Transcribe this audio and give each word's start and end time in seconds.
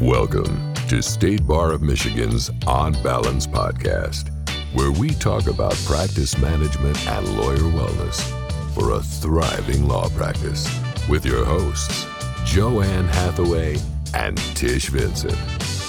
Welcome 0.00 0.72
to 0.88 1.02
State 1.02 1.46
Bar 1.46 1.72
of 1.72 1.82
Michigan's 1.82 2.50
On 2.66 2.94
Balance 3.02 3.46
podcast, 3.46 4.30
where 4.72 4.90
we 4.90 5.10
talk 5.10 5.46
about 5.46 5.74
practice 5.84 6.38
management 6.38 7.06
and 7.06 7.36
lawyer 7.36 7.58
wellness 7.58 8.18
for 8.74 8.92
a 8.92 9.02
thriving 9.02 9.86
law 9.86 10.08
practice 10.08 10.66
with 11.06 11.26
your 11.26 11.44
hosts, 11.44 12.06
Joanne 12.46 13.08
Hathaway 13.08 13.76
and 14.14 14.38
Tish 14.56 14.88
Vincent, 14.88 15.36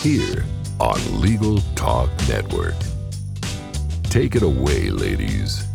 here 0.04 0.44
on 0.82 1.22
Legal 1.22 1.60
Talk 1.76 2.10
Network. 2.28 2.76
Take 4.04 4.36
it 4.36 4.44
away, 4.44 4.90
ladies. 4.90 5.71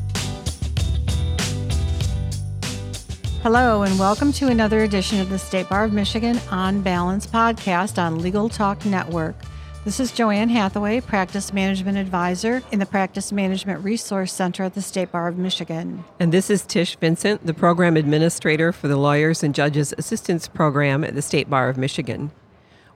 Hello, 3.47 3.85
and 3.85 3.97
welcome 3.97 4.33
to 4.33 4.49
another 4.49 4.81
edition 4.81 5.21
of 5.21 5.29
the 5.29 5.39
State 5.39 5.69
Bar 5.69 5.85
of 5.85 5.93
Michigan 5.93 6.37
On 6.51 6.83
Balance 6.83 7.29
podcast 7.29 7.97
on 7.97 8.19
Legal 8.19 8.49
Talk 8.49 8.85
Network. 8.85 9.37
This 9.85 10.01
is 10.01 10.11
Joanne 10.11 10.49
Hathaway, 10.49 11.01
Practice 11.01 11.53
Management 11.53 11.97
Advisor 11.97 12.61
in 12.73 12.81
the 12.81 12.87
Practice 12.87 13.31
Management 13.31 13.85
Resource 13.85 14.33
Center 14.33 14.65
at 14.65 14.75
the 14.75 14.83
State 14.83 15.13
Bar 15.13 15.29
of 15.29 15.39
Michigan. 15.39 16.03
And 16.19 16.33
this 16.33 16.51
is 16.51 16.67
Tish 16.67 16.97
Vincent, 16.97 17.47
the 17.47 17.55
Program 17.55 17.97
Administrator 17.97 18.73
for 18.73 18.89
the 18.89 18.97
Lawyers 18.97 19.45
and 19.45 19.55
Judges 19.55 19.95
Assistance 19.97 20.49
Program 20.49 21.05
at 21.05 21.15
the 21.15 21.23
State 21.23 21.49
Bar 21.49 21.69
of 21.69 21.77
Michigan. 21.77 22.33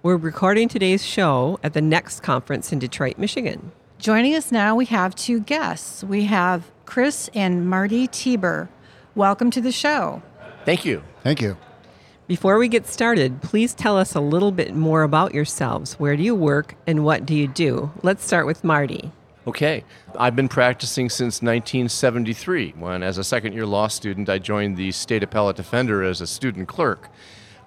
We're 0.03 0.17
recording 0.17 0.67
today's 0.67 1.06
show 1.06 1.61
at 1.62 1.75
the 1.75 1.80
next 1.80 2.25
conference 2.25 2.73
in 2.73 2.80
Detroit, 2.80 3.19
Michigan. 3.19 3.70
Joining 4.01 4.34
us 4.34 4.51
now, 4.51 4.75
we 4.75 4.87
have 4.87 5.14
two 5.14 5.39
guests. 5.39 6.03
We 6.03 6.25
have 6.25 6.73
Kris 6.87 7.30
and 7.37 7.70
Marty 7.70 8.09
Tieber. 8.09 8.69
Welcome 9.14 9.53
to 9.53 9.61
the 9.61 9.70
show. 9.70 10.23
Thank 10.70 10.84
you. 10.84 11.02
Thank 11.24 11.41
you. 11.42 11.56
Before 12.29 12.56
we 12.56 12.69
get 12.69 12.87
started, 12.87 13.42
please 13.42 13.74
tell 13.74 13.98
us 13.98 14.15
a 14.15 14.20
little 14.20 14.52
bit 14.52 14.73
more 14.73 15.02
about 15.02 15.34
yourselves. 15.34 15.95
Where 15.95 16.17
do 16.17 16.22
you 16.22 16.33
work 16.33 16.77
and 16.86 17.05
what 17.05 17.27
do 17.27 17.34
you 17.34 17.48
do? 17.48 17.91
Let's 18.05 18.25
start 18.25 18.47
with 18.47 18.62
Marty. 18.62 19.11
Okay. 19.48 19.83
I've 20.17 20.36
been 20.36 20.48
practicing 20.48 21.08
since 21.08 21.42
1973 21.42 22.75
when, 22.78 23.03
as 23.03 23.19
a 23.19 23.25
second 23.25 23.55
year 23.55 23.67
law 23.67 23.89
student, 23.89 24.28
I 24.28 24.39
joined 24.39 24.77
the 24.77 24.92
State 24.92 25.25
Appellate 25.25 25.56
Defender 25.56 26.05
as 26.05 26.20
a 26.20 26.27
student 26.28 26.69
clerk. 26.69 27.08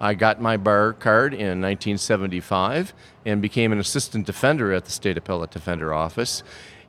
I 0.00 0.14
got 0.14 0.40
my 0.40 0.56
bar 0.56 0.94
card 0.94 1.34
in 1.34 1.60
1975 1.60 2.94
and 3.26 3.42
became 3.42 3.70
an 3.70 3.78
assistant 3.80 4.24
defender 4.24 4.72
at 4.72 4.86
the 4.86 4.90
State 4.90 5.18
Appellate 5.18 5.50
Defender 5.50 5.92
Office. 5.92 6.42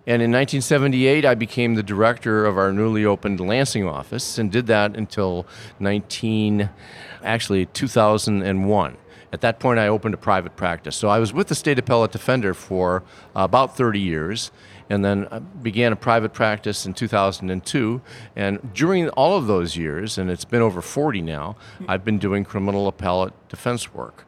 And 0.08 0.22
in 0.22 0.32
1978, 0.32 1.26
I 1.26 1.34
became 1.34 1.74
the 1.74 1.84
director 1.84 2.46
of 2.46 2.58
our 2.58 2.72
newly 2.72 3.06
opened 3.06 3.40
Lansing 3.40 3.88
office 3.88 4.38
and 4.38 4.52
did 4.52 4.68
that 4.68 4.96
until 4.96 5.48
19, 5.80 6.70
actually 7.24 7.66
2001. 7.68 8.98
At 9.34 9.42
that 9.42 9.60
point, 9.60 9.80
I 9.80 9.88
opened 9.88 10.14
a 10.14 10.18
private 10.18 10.56
practice. 10.56 10.96
So 10.96 11.10
I 11.10 11.20
was 11.20 11.34
with 11.34 11.48
the 11.48 11.56
State 11.56 11.80
Appellate 11.80 12.12
Defender 12.12 12.54
for 12.54 13.04
about 13.36 13.76
30 13.76 14.00
years 14.00 14.52
and 14.90 15.04
then 15.04 15.28
uh, 15.32 15.40
began 15.40 15.92
a 15.92 15.96
private 15.96 16.34
practice 16.34 16.86
in 16.86 16.94
2002. 16.94 18.02
And 18.36 18.74
during 18.74 19.10
all 19.10 19.38
of 19.38 19.48
those 19.48 19.76
years, 19.76 20.18
and 20.18 20.30
it's 20.30 20.46
been 20.46 20.62
over 20.62 20.82
40 20.82 21.22
now, 21.22 21.56
I've 21.88 22.06
been 22.06 22.20
doing 22.20 22.46
criminal 22.46 22.88
appellate 22.88 23.34
defense 23.50 23.94
work. 23.94 24.26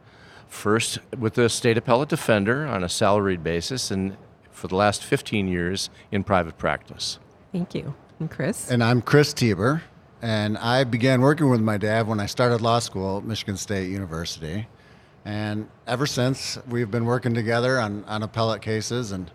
First 0.48 1.00
with 1.18 1.36
the 1.36 1.50
State 1.50 1.78
Appellate 1.78 2.10
Defender 2.10 2.66
on 2.66 2.84
a 2.84 2.90
salaried 2.90 3.44
basis, 3.44 3.92
and 3.92 4.18
for 4.58 4.68
the 4.68 4.76
last 4.76 5.04
15 5.04 5.48
years 5.48 5.90
in 6.12 6.24
private 6.24 6.58
practice. 6.58 7.20
Thank 7.52 7.76
you. 7.76 7.94
And 8.20 8.30
Kris? 8.30 8.72
And 8.72 8.84
I'm 8.84 9.02
Kris 9.02 9.34
Tieber, 9.34 9.82
and 10.22 10.58
I 10.58 10.84
began 10.84 11.22
working 11.22 11.50
with 11.50 11.62
my 11.62 11.78
dad 11.78 12.08
when 12.08 12.20
I 12.20 12.26
started 12.26 12.62
law 12.62 12.80
school 12.80 13.20
at 13.20 13.24
Michigan 13.24 13.56
State 13.56 13.92
University. 13.92 14.68
And 15.24 15.70
ever 15.86 16.08
since, 16.08 16.58
we've 16.68 16.90
been 16.90 17.06
working 17.06 17.36
together 17.36 17.80
on, 17.80 18.04
on 18.06 18.24
appellate 18.24 18.64
cases 18.64 19.12
and 19.12 19.30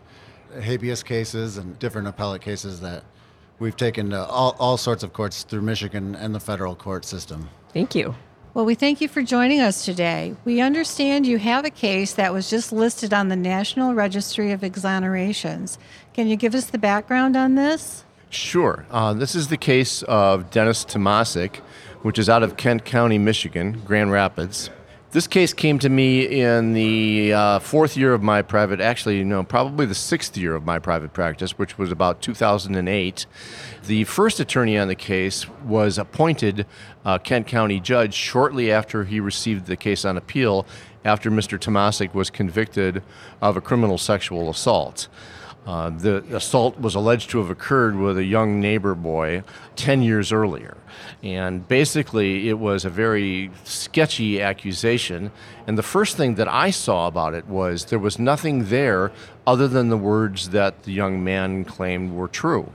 habeas 0.60 1.04
cases 1.04 1.56
and 1.56 1.78
different 1.78 2.08
appellate 2.08 2.42
cases 2.42 2.80
that 2.80 3.04
we've 3.60 3.76
taken 3.76 4.10
to 4.10 4.24
all, 4.26 4.56
all 4.58 4.76
sorts 4.76 5.04
of 5.04 5.12
courts 5.12 5.44
through 5.44 5.62
Michigan 5.62 6.16
and 6.16 6.34
the 6.34 6.40
federal 6.40 6.74
court 6.74 7.04
system. 7.04 7.48
Thank 7.72 7.94
you. 7.94 8.14
Well, 8.54 8.66
we 8.66 8.74
thank 8.74 9.00
you 9.00 9.08
for 9.08 9.22
joining 9.22 9.62
us 9.62 9.82
today. 9.82 10.36
We 10.44 10.60
understand 10.60 11.26
you 11.26 11.38
have 11.38 11.64
a 11.64 11.70
case 11.70 12.12
that 12.12 12.34
was 12.34 12.50
just 12.50 12.70
listed 12.70 13.14
on 13.14 13.28
the 13.28 13.36
National 13.36 13.94
Registry 13.94 14.52
of 14.52 14.60
Exonerations. 14.60 15.78
Can 16.12 16.26
you 16.26 16.36
give 16.36 16.54
us 16.54 16.66
the 16.66 16.76
background 16.76 17.34
on 17.34 17.54
this? 17.54 18.04
Sure. 18.28 18.84
Uh, 18.90 19.14
this 19.14 19.34
is 19.34 19.48
the 19.48 19.56
case 19.56 20.02
of 20.02 20.50
Dennis 20.50 20.84
Tomasik, 20.84 21.56
which 22.02 22.18
is 22.18 22.28
out 22.28 22.42
of 22.42 22.58
Kent 22.58 22.84
County, 22.84 23.16
Michigan, 23.16 23.80
Grand 23.86 24.12
Rapids. 24.12 24.68
This 25.12 25.26
case 25.26 25.52
came 25.52 25.78
to 25.80 25.90
me 25.90 26.40
in 26.40 26.72
the 26.72 27.34
uh, 27.34 27.58
fourth 27.58 27.98
year 27.98 28.14
of 28.14 28.22
my 28.22 28.40
private, 28.40 28.80
actually, 28.80 29.22
no, 29.24 29.42
probably 29.42 29.84
the 29.84 29.94
sixth 29.94 30.38
year 30.38 30.54
of 30.54 30.64
my 30.64 30.78
private 30.78 31.12
practice, 31.12 31.58
which 31.58 31.76
was 31.76 31.92
about 31.92 32.22
2008. 32.22 33.26
The 33.84 34.04
first 34.04 34.40
attorney 34.40 34.78
on 34.78 34.88
the 34.88 34.94
case 34.94 35.46
was 35.66 35.98
appointed 35.98 36.64
uh, 37.04 37.18
Kent 37.18 37.46
County 37.46 37.78
judge 37.78 38.14
shortly 38.14 38.72
after 38.72 39.04
he 39.04 39.20
received 39.20 39.66
the 39.66 39.76
case 39.76 40.06
on 40.06 40.16
appeal 40.16 40.64
after 41.04 41.30
Mr. 41.30 41.58
Tomasik 41.58 42.14
was 42.14 42.30
convicted 42.30 43.02
of 43.42 43.54
a 43.58 43.60
criminal 43.60 43.98
sexual 43.98 44.48
assault. 44.48 45.08
Uh, 45.64 45.90
the 45.90 46.24
assault 46.34 46.78
was 46.80 46.96
alleged 46.96 47.30
to 47.30 47.38
have 47.38 47.48
occurred 47.48 47.96
with 47.96 48.18
a 48.18 48.24
young 48.24 48.58
neighbor 48.58 48.96
boy 48.96 49.44
10 49.76 50.02
years 50.02 50.32
earlier. 50.32 50.76
And 51.22 51.66
basically, 51.68 52.48
it 52.48 52.58
was 52.58 52.84
a 52.84 52.90
very 52.90 53.50
sketchy 53.62 54.42
accusation. 54.42 55.30
And 55.68 55.78
the 55.78 55.82
first 55.82 56.16
thing 56.16 56.34
that 56.34 56.48
I 56.48 56.70
saw 56.70 57.06
about 57.06 57.34
it 57.34 57.46
was 57.46 57.86
there 57.86 57.98
was 58.00 58.18
nothing 58.18 58.66
there 58.66 59.12
other 59.46 59.68
than 59.68 59.88
the 59.88 59.96
words 59.96 60.50
that 60.50 60.82
the 60.82 60.92
young 60.92 61.22
man 61.22 61.64
claimed 61.64 62.12
were 62.12 62.28
true. 62.28 62.72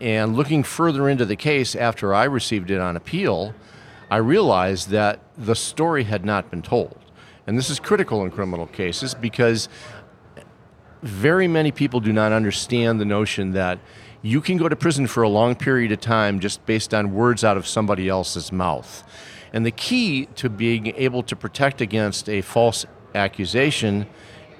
And 0.00 0.36
looking 0.36 0.64
further 0.64 1.08
into 1.08 1.24
the 1.24 1.36
case 1.36 1.76
after 1.76 2.12
I 2.12 2.24
received 2.24 2.72
it 2.72 2.80
on 2.80 2.96
appeal, 2.96 3.54
I 4.10 4.16
realized 4.16 4.90
that 4.90 5.20
the 5.38 5.54
story 5.54 6.04
had 6.04 6.24
not 6.24 6.50
been 6.50 6.62
told. 6.62 6.98
And 7.46 7.56
this 7.56 7.70
is 7.70 7.78
critical 7.78 8.24
in 8.24 8.32
criminal 8.32 8.66
cases 8.66 9.14
because 9.14 9.68
very 11.02 11.48
many 11.48 11.70
people 11.70 12.00
do 12.00 12.12
not 12.12 12.32
understand 12.32 13.00
the 13.00 13.04
notion 13.04 13.52
that 13.52 13.78
you 14.22 14.40
can 14.40 14.56
go 14.56 14.68
to 14.68 14.76
prison 14.76 15.06
for 15.06 15.22
a 15.22 15.28
long 15.28 15.54
period 15.54 15.92
of 15.92 16.00
time 16.00 16.40
just 16.40 16.64
based 16.66 16.92
on 16.92 17.12
words 17.12 17.44
out 17.44 17.56
of 17.56 17.66
somebody 17.66 18.08
else's 18.08 18.50
mouth. 18.50 19.04
And 19.52 19.64
the 19.64 19.70
key 19.70 20.26
to 20.36 20.50
being 20.50 20.88
able 20.96 21.22
to 21.24 21.36
protect 21.36 21.80
against 21.80 22.28
a 22.28 22.40
false 22.40 22.84
accusation 23.14 24.06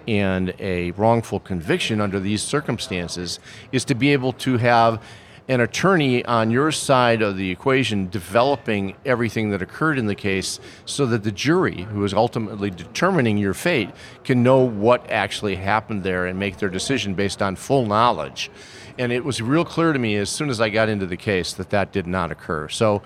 and 0.06 0.54
a 0.60 0.92
wrongful 0.92 1.40
conviction 1.40 2.00
under 2.00 2.20
these 2.20 2.42
circumstances 2.42 3.40
is 3.72 3.84
to 3.86 3.94
be 3.94 4.12
able 4.12 4.32
to 4.34 4.58
have 4.58 5.02
an 5.48 5.60
attorney 5.60 6.24
on 6.24 6.50
your 6.50 6.72
side 6.72 7.22
of 7.22 7.36
the 7.36 7.50
equation 7.50 8.08
developing 8.08 8.96
everything 9.04 9.50
that 9.50 9.62
occurred 9.62 9.98
in 9.98 10.06
the 10.06 10.14
case 10.14 10.58
so 10.84 11.06
that 11.06 11.22
the 11.22 11.30
jury, 11.30 11.82
who 11.82 12.04
is 12.04 12.12
ultimately 12.12 12.70
determining 12.70 13.38
your 13.38 13.54
fate, 13.54 13.90
can 14.24 14.42
know 14.42 14.60
what 14.60 15.08
actually 15.10 15.54
happened 15.54 16.02
there 16.02 16.26
and 16.26 16.38
make 16.38 16.58
their 16.58 16.68
decision 16.68 17.14
based 17.14 17.40
on 17.40 17.54
full 17.54 17.86
knowledge. 17.86 18.50
And 18.98 19.12
it 19.12 19.24
was 19.24 19.40
real 19.40 19.64
clear 19.64 19.92
to 19.92 19.98
me 19.98 20.16
as 20.16 20.30
soon 20.30 20.50
as 20.50 20.60
I 20.60 20.68
got 20.68 20.88
into 20.88 21.06
the 21.06 21.16
case 21.16 21.52
that 21.52 21.70
that 21.70 21.92
did 21.92 22.06
not 22.06 22.32
occur. 22.32 22.68
So 22.68 23.02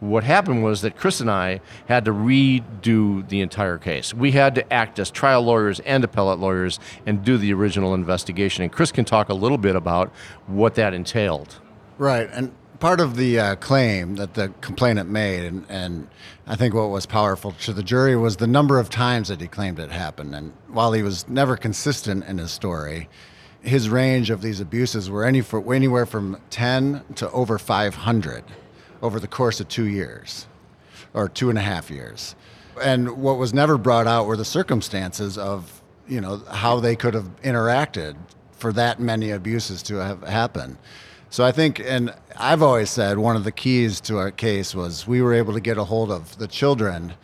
what 0.00 0.24
happened 0.24 0.64
was 0.64 0.82
that 0.82 0.96
Kris 0.96 1.20
and 1.20 1.30
I 1.30 1.60
had 1.86 2.04
to 2.06 2.12
redo 2.12 3.26
the 3.28 3.40
entire 3.40 3.78
case. 3.78 4.12
We 4.12 4.32
had 4.32 4.54
to 4.56 4.72
act 4.72 4.98
as 4.98 5.10
trial 5.10 5.42
lawyers 5.42 5.80
and 5.80 6.02
appellate 6.02 6.40
lawyers 6.40 6.80
and 7.06 7.24
do 7.24 7.38
the 7.38 7.52
original 7.54 7.94
investigation. 7.94 8.64
And 8.64 8.72
Kris 8.72 8.90
can 8.90 9.04
talk 9.04 9.28
a 9.28 9.34
little 9.34 9.58
bit 9.58 9.76
about 9.76 10.10
what 10.46 10.74
that 10.74 10.92
entailed. 10.92 11.60
Right. 11.98 12.28
And 12.32 12.52
part 12.80 13.00
of 13.00 13.16
the 13.16 13.38
uh, 13.38 13.56
claim 13.56 14.16
that 14.16 14.34
the 14.34 14.52
complainant 14.60 15.08
made, 15.08 15.44
and, 15.44 15.64
and 15.68 16.08
I 16.46 16.56
think 16.56 16.74
what 16.74 16.90
was 16.90 17.06
powerful 17.06 17.52
to 17.52 17.72
the 17.72 17.82
jury, 17.82 18.16
was 18.16 18.36
the 18.36 18.46
number 18.46 18.78
of 18.78 18.90
times 18.90 19.28
that 19.28 19.40
he 19.40 19.46
claimed 19.46 19.78
it 19.78 19.90
happened. 19.90 20.34
And 20.34 20.52
while 20.68 20.92
he 20.92 21.02
was 21.02 21.28
never 21.28 21.56
consistent 21.56 22.24
in 22.24 22.38
his 22.38 22.50
story, 22.50 23.08
his 23.62 23.88
range 23.88 24.30
of 24.30 24.42
these 24.42 24.60
abuses 24.60 25.08
were 25.08 25.24
any 25.24 25.40
for, 25.40 25.74
anywhere 25.74 26.04
from 26.04 26.38
10 26.50 27.04
to 27.16 27.30
over 27.30 27.58
500 27.58 28.44
over 29.00 29.20
the 29.20 29.28
course 29.28 29.60
of 29.60 29.68
two 29.68 29.84
years 29.84 30.46
or 31.14 31.28
two 31.28 31.48
and 31.48 31.58
a 31.58 31.62
half 31.62 31.90
years. 31.90 32.34
And 32.82 33.22
what 33.22 33.38
was 33.38 33.54
never 33.54 33.78
brought 33.78 34.06
out 34.06 34.26
were 34.26 34.36
the 34.36 34.44
circumstances 34.44 35.38
of, 35.38 35.82
you 36.08 36.20
know, 36.20 36.42
how 36.50 36.80
they 36.80 36.96
could 36.96 37.14
have 37.14 37.30
interacted 37.42 38.16
for 38.52 38.72
that 38.72 39.00
many 39.00 39.30
abuses 39.30 39.82
to 39.84 39.96
have 39.96 40.22
happened. 40.22 40.76
So 41.34 41.44
I 41.44 41.50
think, 41.50 41.80
and 41.80 42.14
I've 42.36 42.62
always 42.62 42.90
said 42.90 43.18
one 43.18 43.34
of 43.34 43.42
the 43.42 43.50
keys 43.50 44.00
to 44.02 44.18
our 44.18 44.30
case 44.30 44.72
was 44.72 45.08
we 45.08 45.20
were 45.20 45.34
able 45.34 45.52
to 45.54 45.60
get 45.60 45.78
a 45.78 45.82
hold 45.82 46.12
of 46.12 46.38
the 46.38 46.46
children 46.46 47.14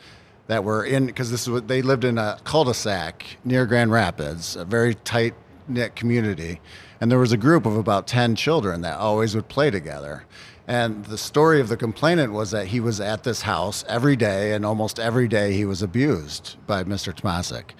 that 0.48 0.64
were 0.64 0.84
in, 0.84 1.06
because 1.06 1.30
this 1.30 1.46
was, 1.46 1.62
they 1.62 1.80
lived 1.80 2.02
in 2.02 2.18
a 2.18 2.36
cul-de-sac 2.42 3.24
near 3.44 3.66
Grand 3.66 3.92
Rapids, 3.92 4.56
a 4.56 4.64
very 4.64 4.96
tight 4.96 5.34
knit 5.68 5.94
community, 5.94 6.60
and 7.00 7.08
there 7.08 7.20
was 7.20 7.30
a 7.30 7.36
group 7.36 7.66
of 7.66 7.76
about 7.76 8.08
ten 8.08 8.34
children 8.34 8.80
that 8.80 8.98
always 8.98 9.36
would 9.36 9.46
play 9.46 9.70
together. 9.70 10.24
And 10.66 11.04
the 11.04 11.16
story 11.16 11.60
of 11.60 11.68
the 11.68 11.76
complainant 11.76 12.32
was 12.32 12.50
that 12.50 12.66
he 12.66 12.80
was 12.80 13.00
at 13.00 13.22
this 13.22 13.42
house 13.42 13.84
every 13.86 14.16
day, 14.16 14.54
and 14.54 14.66
almost 14.66 14.98
every 14.98 15.28
day 15.28 15.52
he 15.52 15.64
was 15.64 15.82
abused 15.82 16.56
by 16.66 16.82
Mr. 16.82 17.14
Tomasik. 17.14 17.74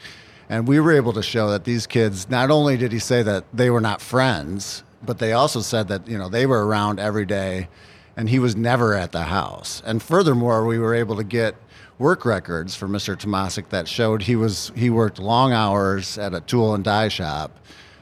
And 0.49 0.69
we 0.69 0.79
were 0.79 0.93
able 0.93 1.13
to 1.15 1.25
show 1.25 1.51
that 1.51 1.65
these 1.65 1.89
kids, 1.89 2.31
not 2.31 2.53
only 2.53 2.77
did 2.77 2.93
he 2.93 3.01
say 3.01 3.25
that 3.25 3.47
they 3.53 3.69
were 3.69 3.81
not 3.81 4.01
friends, 4.01 4.85
but 5.03 5.19
they 5.19 5.33
also 5.33 5.61
said 5.61 5.89
that, 5.89 6.07
you 6.09 6.19
know, 6.19 6.29
they 6.29 6.47
were 6.47 6.67
around 6.67 6.99
every 7.01 7.27
day 7.27 7.69
and 8.17 8.29
he 8.29 8.39
was 8.39 8.57
never 8.57 8.95
at 8.95 9.13
the 9.13 9.23
house. 9.23 9.83
And 9.85 10.03
furthermore, 10.03 10.67
we 10.67 10.79
were 10.79 10.95
able 10.95 11.17
to 11.17 11.25
get 11.25 11.55
work 11.99 12.25
records 12.25 12.75
for 12.75 12.89
Mr. 12.89 13.17
Tomasik 13.17 13.69
that 13.69 13.87
showed 13.87 14.23
he 14.23 14.37
was 14.37 14.73
he 14.75 14.91
worked 14.91 15.19
long 15.19 15.53
hours 15.53 16.19
at 16.19 16.35
a 16.35 16.41
tool 16.41 16.75
and 16.75 16.83
die 16.83 17.09
shop, 17.09 17.59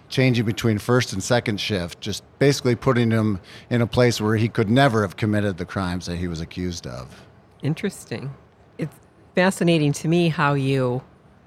changing 0.08 0.44
between 0.44 0.78
first 0.78 1.12
and 1.12 1.22
second 1.22 1.60
shift, 1.60 2.00
just 2.00 2.22
basically 2.38 2.74
putting 2.74 3.10
him 3.10 3.40
in 3.70 3.82
a 3.82 3.86
place 3.86 4.20
where 4.20 4.36
he 4.36 4.48
could 4.48 4.70
never 4.70 5.02
have 5.02 5.16
committed 5.16 5.58
the 5.58 5.64
crimes 5.64 6.06
that 6.06 6.16
he 6.16 6.28
was 6.28 6.40
accused 6.40 6.86
of. 6.86 7.24
Interesting. 7.62 8.32
It's 8.78 8.94
fascinating 9.34 9.92
to 9.94 10.08
me 10.08 10.28
how 10.28 10.54
you 10.54 11.02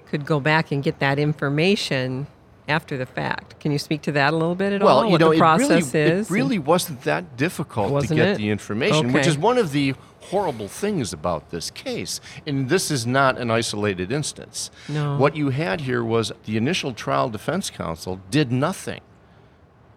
could 0.06 0.26
go 0.26 0.40
back 0.40 0.72
and 0.72 0.82
get 0.82 0.98
that 0.98 1.18
information 1.18 2.26
after 2.68 2.96
the 2.96 3.06
fact. 3.06 3.58
Can 3.60 3.72
you 3.72 3.78
speak 3.78 4.02
to 4.02 4.12
that 4.12 4.32
a 4.32 4.36
little 4.36 4.54
bit 4.54 4.72
at 4.72 4.82
well, 4.82 4.98
all? 4.98 5.04
you 5.04 5.12
what 5.12 5.20
know, 5.20 5.32
the 5.32 5.38
process 5.38 5.94
it 5.94 5.98
really, 5.98 6.10
is? 6.20 6.30
It 6.30 6.34
really 6.34 6.58
wasn't 6.58 7.02
that 7.02 7.36
difficult 7.36 7.90
Wasn't 7.90 8.08
to 8.10 8.14
get 8.14 8.28
it? 8.28 8.36
the 8.38 8.50
information, 8.50 9.12
which 9.12 9.26
is 9.26 9.36
one 9.36 9.58
of 9.58 9.72
the 9.72 9.94
horrible 10.20 10.68
things 10.68 11.12
about 11.12 11.50
this 11.50 11.70
case. 11.70 12.20
And 12.46 12.68
this 12.68 12.90
is 12.90 13.06
not 13.06 13.38
an 13.38 13.50
isolated 13.50 14.12
instance. 14.12 14.70
No. 14.88 15.16
What 15.16 15.36
you 15.36 15.50
had 15.50 15.82
here 15.82 16.04
was 16.04 16.32
the 16.44 16.56
initial 16.56 16.92
trial 16.94 17.28
defense 17.28 17.70
counsel 17.70 18.20
did 18.30 18.52
nothing. 18.52 19.00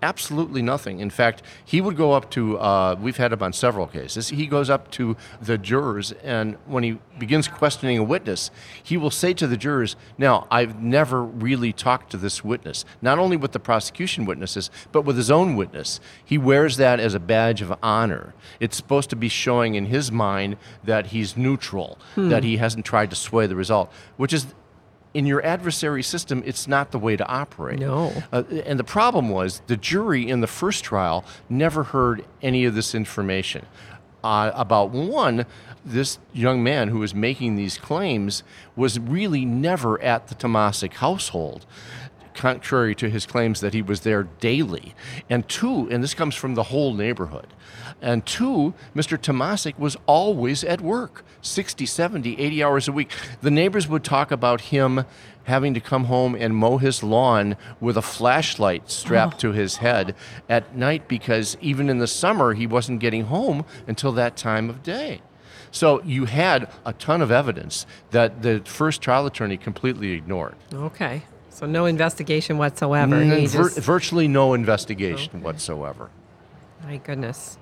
Absolutely 0.06 0.62
nothing. 0.62 1.00
In 1.00 1.10
fact, 1.10 1.42
he 1.66 1.82
would 1.82 1.98
go 1.98 2.12
up 2.12 2.30
to, 2.30 2.60
uh, 2.60 2.96
we've 3.02 3.18
had 3.18 3.34
him 3.34 3.42
on 3.42 3.54
several 3.54 3.88
cases, 3.88 4.30
he 4.30 4.46
goes 4.46 4.70
up 4.70 4.92
to 4.92 5.18
the 5.42 5.58
jurors, 5.58 6.12
and 6.24 6.58
when 6.68 6.84
he 6.84 7.00
begins 7.18 7.48
questioning 7.48 7.98
a 7.98 8.04
witness, 8.04 8.52
he 8.84 8.98
will 8.98 9.10
say 9.10 9.34
to 9.34 9.48
the 9.48 9.58
jurors, 9.58 9.96
Now, 10.16 10.46
I've 10.52 10.80
never 10.80 11.24
really 11.24 11.74
talked 11.74 12.12
to 12.12 12.18
this 12.18 12.44
witness, 12.44 12.86
not 13.02 13.18
only 13.18 13.36
with 13.36 13.52
the 13.52 13.60
prosecution 13.60 14.26
witnesses, 14.26 14.70
but 14.92 15.02
with 15.02 15.18
his 15.18 15.32
own 15.32 15.56
witness. 15.56 16.00
He 16.24 16.38
wears 16.38 16.78
that 16.78 17.00
as 17.00 17.16
a 17.16 17.20
badge 17.20 17.64
of 17.64 17.74
honor. 17.82 18.36
It's 18.60 18.78
supposed 18.78 19.10
to 19.10 19.16
be 19.16 19.28
showing 19.28 19.74
in 19.74 19.88
his 19.88 20.12
mind 20.12 20.58
that 20.84 21.08
he's 21.08 21.36
neutral, 21.36 21.98
that 22.16 22.44
he 22.44 22.58
hasn't 22.58 22.86
tried 22.86 23.10
to 23.10 23.16
sway 23.16 23.48
the 23.48 23.56
result, 23.56 23.92
which 24.18 24.34
is 24.34 24.46
in 25.16 25.26
your 25.26 25.44
adversary 25.46 26.04
system, 26.04 26.44
it's 26.46 26.68
not 26.68 26.92
the 26.92 27.00
way 27.00 27.16
to 27.16 27.26
operate. 27.26 27.80
No. 27.80 28.12
Uh, 28.34 28.44
and 28.66 28.78
the 28.78 28.84
problem 28.84 29.30
was 29.30 29.62
the 29.68 29.78
jury 29.78 30.30
in 30.30 30.42
the 30.42 30.48
first 30.48 30.84
trial 30.84 31.24
never 31.48 31.84
heard 31.84 32.26
any 32.42 32.66
of 32.66 32.76
this 32.76 32.94
information. 32.94 33.66
Uh, 34.26 34.52
about 34.54 34.90
one, 34.90 35.46
this 35.86 36.20
young 36.34 36.62
man 36.62 36.90
who 36.90 37.00
was 37.00 37.16
making 37.16 37.56
these 37.56 37.78
claims 37.78 38.44
was 38.76 39.00
really 39.00 39.46
never 39.46 40.02
at 40.02 40.28
the 40.28 40.36
Tomasik 40.36 40.96
household. 40.96 41.66
Contrary 42.36 42.94
to 42.96 43.10
his 43.10 43.26
claims 43.26 43.62
that 43.62 43.74
he 43.74 43.82
was 43.82 44.02
there 44.02 44.24
daily. 44.24 44.94
And 45.30 45.48
two, 45.48 45.88
and 45.90 46.04
this 46.04 46.14
comes 46.14 46.36
from 46.36 46.56
the 46.56 46.64
whole 46.64 46.94
neighborhood. 46.94 47.48
And 48.02 48.26
two, 48.26 48.74
Mr. 48.96 49.18
Tomasik 49.18 49.80
was 49.80 49.98
always 50.06 50.64
at 50.64 50.82
work 50.82 51.24
60, 51.42 51.86
70, 51.86 52.40
80 52.40 52.64
hours 52.64 52.88
a 52.88 52.92
week. 52.92 53.12
The 53.42 53.52
neighbors 53.52 53.88
would 53.88 54.04
talk 54.04 54.32
about 54.32 54.62
him 54.62 55.06
having 55.46 55.74
to 55.74 55.80
come 55.80 56.06
home 56.06 56.36
and 56.36 56.56
mow 56.56 56.78
his 56.78 57.04
lawn 57.04 57.56
with 57.80 57.98
a 57.98 58.02
flashlight 58.02 58.90
strapped 58.90 59.36
oh. 59.36 59.40
to 59.40 59.52
his 59.52 59.78
head 59.78 60.16
at 60.50 60.76
night 60.76 61.08
because 61.08 61.58
even 61.62 61.90
in 61.90 62.00
the 62.00 62.08
summer 62.08 62.54
he 62.54 62.68
wasn't 62.68 63.00
getting 63.00 63.26
home 63.26 63.64
until 63.88 64.12
that 64.12 64.36
time 64.36 64.70
of 64.70 64.84
day. 64.84 65.22
So 65.72 66.02
you 66.04 66.26
had 66.26 66.70
a 66.86 66.94
ton 66.94 67.22
of 67.22 67.32
evidence 67.32 67.86
that 68.12 68.42
the 68.42 68.62
first 68.66 69.02
trial 69.02 69.26
attorney 69.26 69.58
completely 69.58 70.12
ignored. 70.12 70.56
okay. 70.74 71.24
So 71.56 71.66
no 71.66 71.86
investigation 71.86 72.58
whatsoever. 72.58 73.16
Mm, 73.16 73.48
vir- 73.48 73.64
just, 73.70 73.80
virtually 73.80 74.28
no 74.28 74.54
investigation 74.54 75.42
whatsoever. 75.42 76.10
my 76.84 76.98
goodness. 76.98 77.58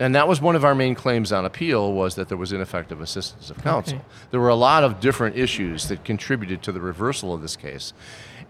And 0.00 0.16
that 0.16 0.26
was 0.26 0.40
one 0.40 0.56
of 0.56 0.64
our 0.64 0.74
main 0.74 0.96
claims 0.96 1.30
on 1.30 1.44
appeal 1.44 1.92
was 1.92 2.16
that 2.16 2.28
there 2.28 2.36
was 2.36 2.52
ineffective 2.52 3.00
assistance 3.00 3.48
of 3.48 3.62
counsel. 3.62 3.98
Okay. 3.98 4.04
There 4.32 4.40
were 4.40 4.48
a 4.48 4.56
lot 4.56 4.82
of 4.82 4.98
different 4.98 5.36
issues 5.36 5.86
that 5.88 6.02
contributed 6.04 6.60
to 6.64 6.72
the 6.72 6.80
reversal 6.80 7.32
of 7.32 7.40
this 7.40 7.54
case. 7.54 7.92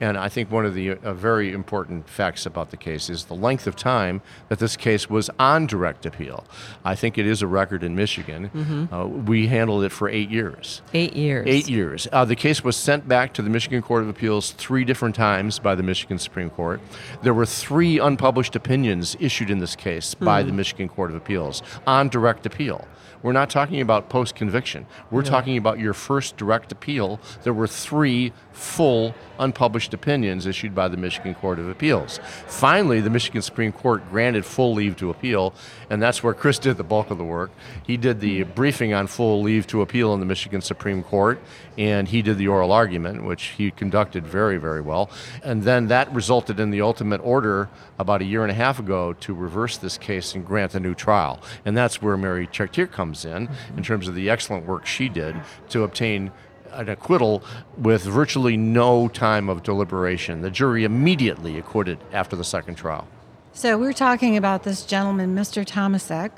And 0.00 0.18
I 0.18 0.28
think 0.28 0.50
one 0.50 0.66
of 0.66 0.74
the 0.74 0.92
uh, 0.92 1.14
very 1.14 1.52
important 1.52 2.08
facts 2.08 2.44
about 2.46 2.70
the 2.70 2.76
case 2.76 3.08
is 3.08 3.24
the 3.24 3.34
length 3.34 3.66
of 3.66 3.76
time 3.76 4.20
that 4.48 4.58
this 4.58 4.76
case 4.76 5.08
was 5.08 5.30
on 5.38 5.66
direct 5.66 6.04
appeal. 6.04 6.44
I 6.84 6.94
think 6.94 7.16
it 7.18 7.26
is 7.26 7.42
a 7.42 7.46
record 7.46 7.82
in 7.82 7.94
Michigan. 7.94 8.50
Mm-hmm. 8.54 8.94
Uh, 8.94 9.06
we 9.06 9.46
handled 9.46 9.84
it 9.84 9.92
for 9.92 10.08
eight 10.08 10.30
years. 10.30 10.82
Eight 10.92 11.16
years. 11.16 11.46
Eight 11.48 11.68
years. 11.68 12.08
Uh, 12.12 12.24
the 12.24 12.36
case 12.36 12.62
was 12.62 12.76
sent 12.76 13.08
back 13.08 13.32
to 13.34 13.42
the 13.42 13.50
Michigan 13.50 13.82
Court 13.82 14.02
of 14.02 14.08
Appeals 14.08 14.52
three 14.52 14.84
different 14.84 15.14
times 15.14 15.58
by 15.58 15.74
the 15.74 15.82
Michigan 15.82 16.18
Supreme 16.18 16.50
Court. 16.50 16.80
There 17.22 17.34
were 17.34 17.46
three 17.46 17.98
unpublished 17.98 18.54
opinions 18.54 19.16
issued 19.18 19.50
in 19.50 19.58
this 19.58 19.76
case 19.76 20.14
by 20.14 20.42
the 20.42 20.52
Michigan 20.52 20.88
Court 20.88 21.10
of 21.10 21.16
Appeals 21.16 21.62
on 21.86 22.08
direct 22.08 22.44
appeal. 22.46 22.86
We're 23.22 23.32
not 23.32 23.50
talking 23.50 23.80
about 23.80 24.08
post 24.08 24.34
conviction. 24.34 24.86
We're 25.10 25.22
talking 25.22 25.56
about 25.56 25.78
your 25.78 25.94
first 25.94 26.36
direct 26.36 26.72
appeal. 26.72 27.20
There 27.42 27.52
were 27.52 27.66
three 27.66 28.32
full 28.52 29.14
unpublished 29.38 29.92
opinions 29.92 30.46
issued 30.46 30.74
by 30.74 30.88
the 30.88 30.96
Michigan 30.96 31.34
Court 31.34 31.58
of 31.58 31.68
Appeals. 31.68 32.20
Finally, 32.46 33.00
the 33.00 33.10
Michigan 33.10 33.42
Supreme 33.42 33.72
Court 33.72 34.08
granted 34.10 34.46
full 34.46 34.74
leave 34.74 34.96
to 34.96 35.10
appeal, 35.10 35.54
and 35.90 36.00
that's 36.00 36.22
where 36.22 36.32
Kris 36.32 36.58
did 36.58 36.76
the 36.78 36.84
bulk 36.84 37.10
of 37.10 37.18
the 37.18 37.24
work. 37.24 37.50
He 37.86 37.96
did 37.96 38.20
the 38.20 38.44
briefing 38.44 38.94
on 38.94 39.06
full 39.06 39.42
leave 39.42 39.66
to 39.68 39.82
appeal 39.82 40.14
in 40.14 40.20
the 40.20 40.26
Michigan 40.26 40.62
Supreme 40.62 41.02
Court, 41.02 41.40
and 41.76 42.08
he 42.08 42.22
did 42.22 42.38
the 42.38 42.48
oral 42.48 42.72
argument, 42.72 43.24
which 43.24 43.44
he 43.58 43.70
conducted 43.70 44.26
very, 44.26 44.56
very 44.56 44.80
well. 44.80 45.10
And 45.42 45.62
then 45.62 45.88
that 45.88 46.12
resulted 46.14 46.58
in 46.58 46.70
the 46.70 46.80
ultimate 46.80 47.20
order 47.22 47.68
about 47.98 48.22
a 48.22 48.24
year 48.24 48.42
and 48.42 48.50
a 48.50 48.54
half 48.54 48.78
ago 48.78 49.12
to 49.14 49.34
reverse 49.34 49.76
this 49.76 49.98
case 49.98 50.34
and 50.34 50.46
grant 50.46 50.74
a 50.74 50.80
new 50.80 50.94
trial. 50.94 51.40
And 51.64 51.76
that's 51.76 52.00
where 52.00 52.16
Mary 52.16 52.46
Chartier 52.46 52.86
comes 52.86 53.05
in, 53.14 53.48
in 53.76 53.82
terms 53.82 54.08
of 54.08 54.14
the 54.14 54.30
excellent 54.30 54.66
work 54.66 54.86
she 54.86 55.08
did 55.08 55.36
to 55.70 55.82
obtain 55.82 56.32
an 56.72 56.88
acquittal 56.88 57.42
with 57.78 58.02
virtually 58.02 58.56
no 58.56 59.08
time 59.08 59.48
of 59.48 59.62
deliberation. 59.62 60.42
The 60.42 60.50
jury 60.50 60.84
immediately 60.84 61.58
acquitted 61.58 61.98
after 62.12 62.36
the 62.36 62.44
second 62.44 62.74
trial. 62.74 63.06
So 63.52 63.78
we're 63.78 63.92
talking 63.94 64.36
about 64.36 64.64
this 64.64 64.84
gentleman, 64.84 65.34
Mr. 65.34 65.64
Tomasik. 65.64 66.30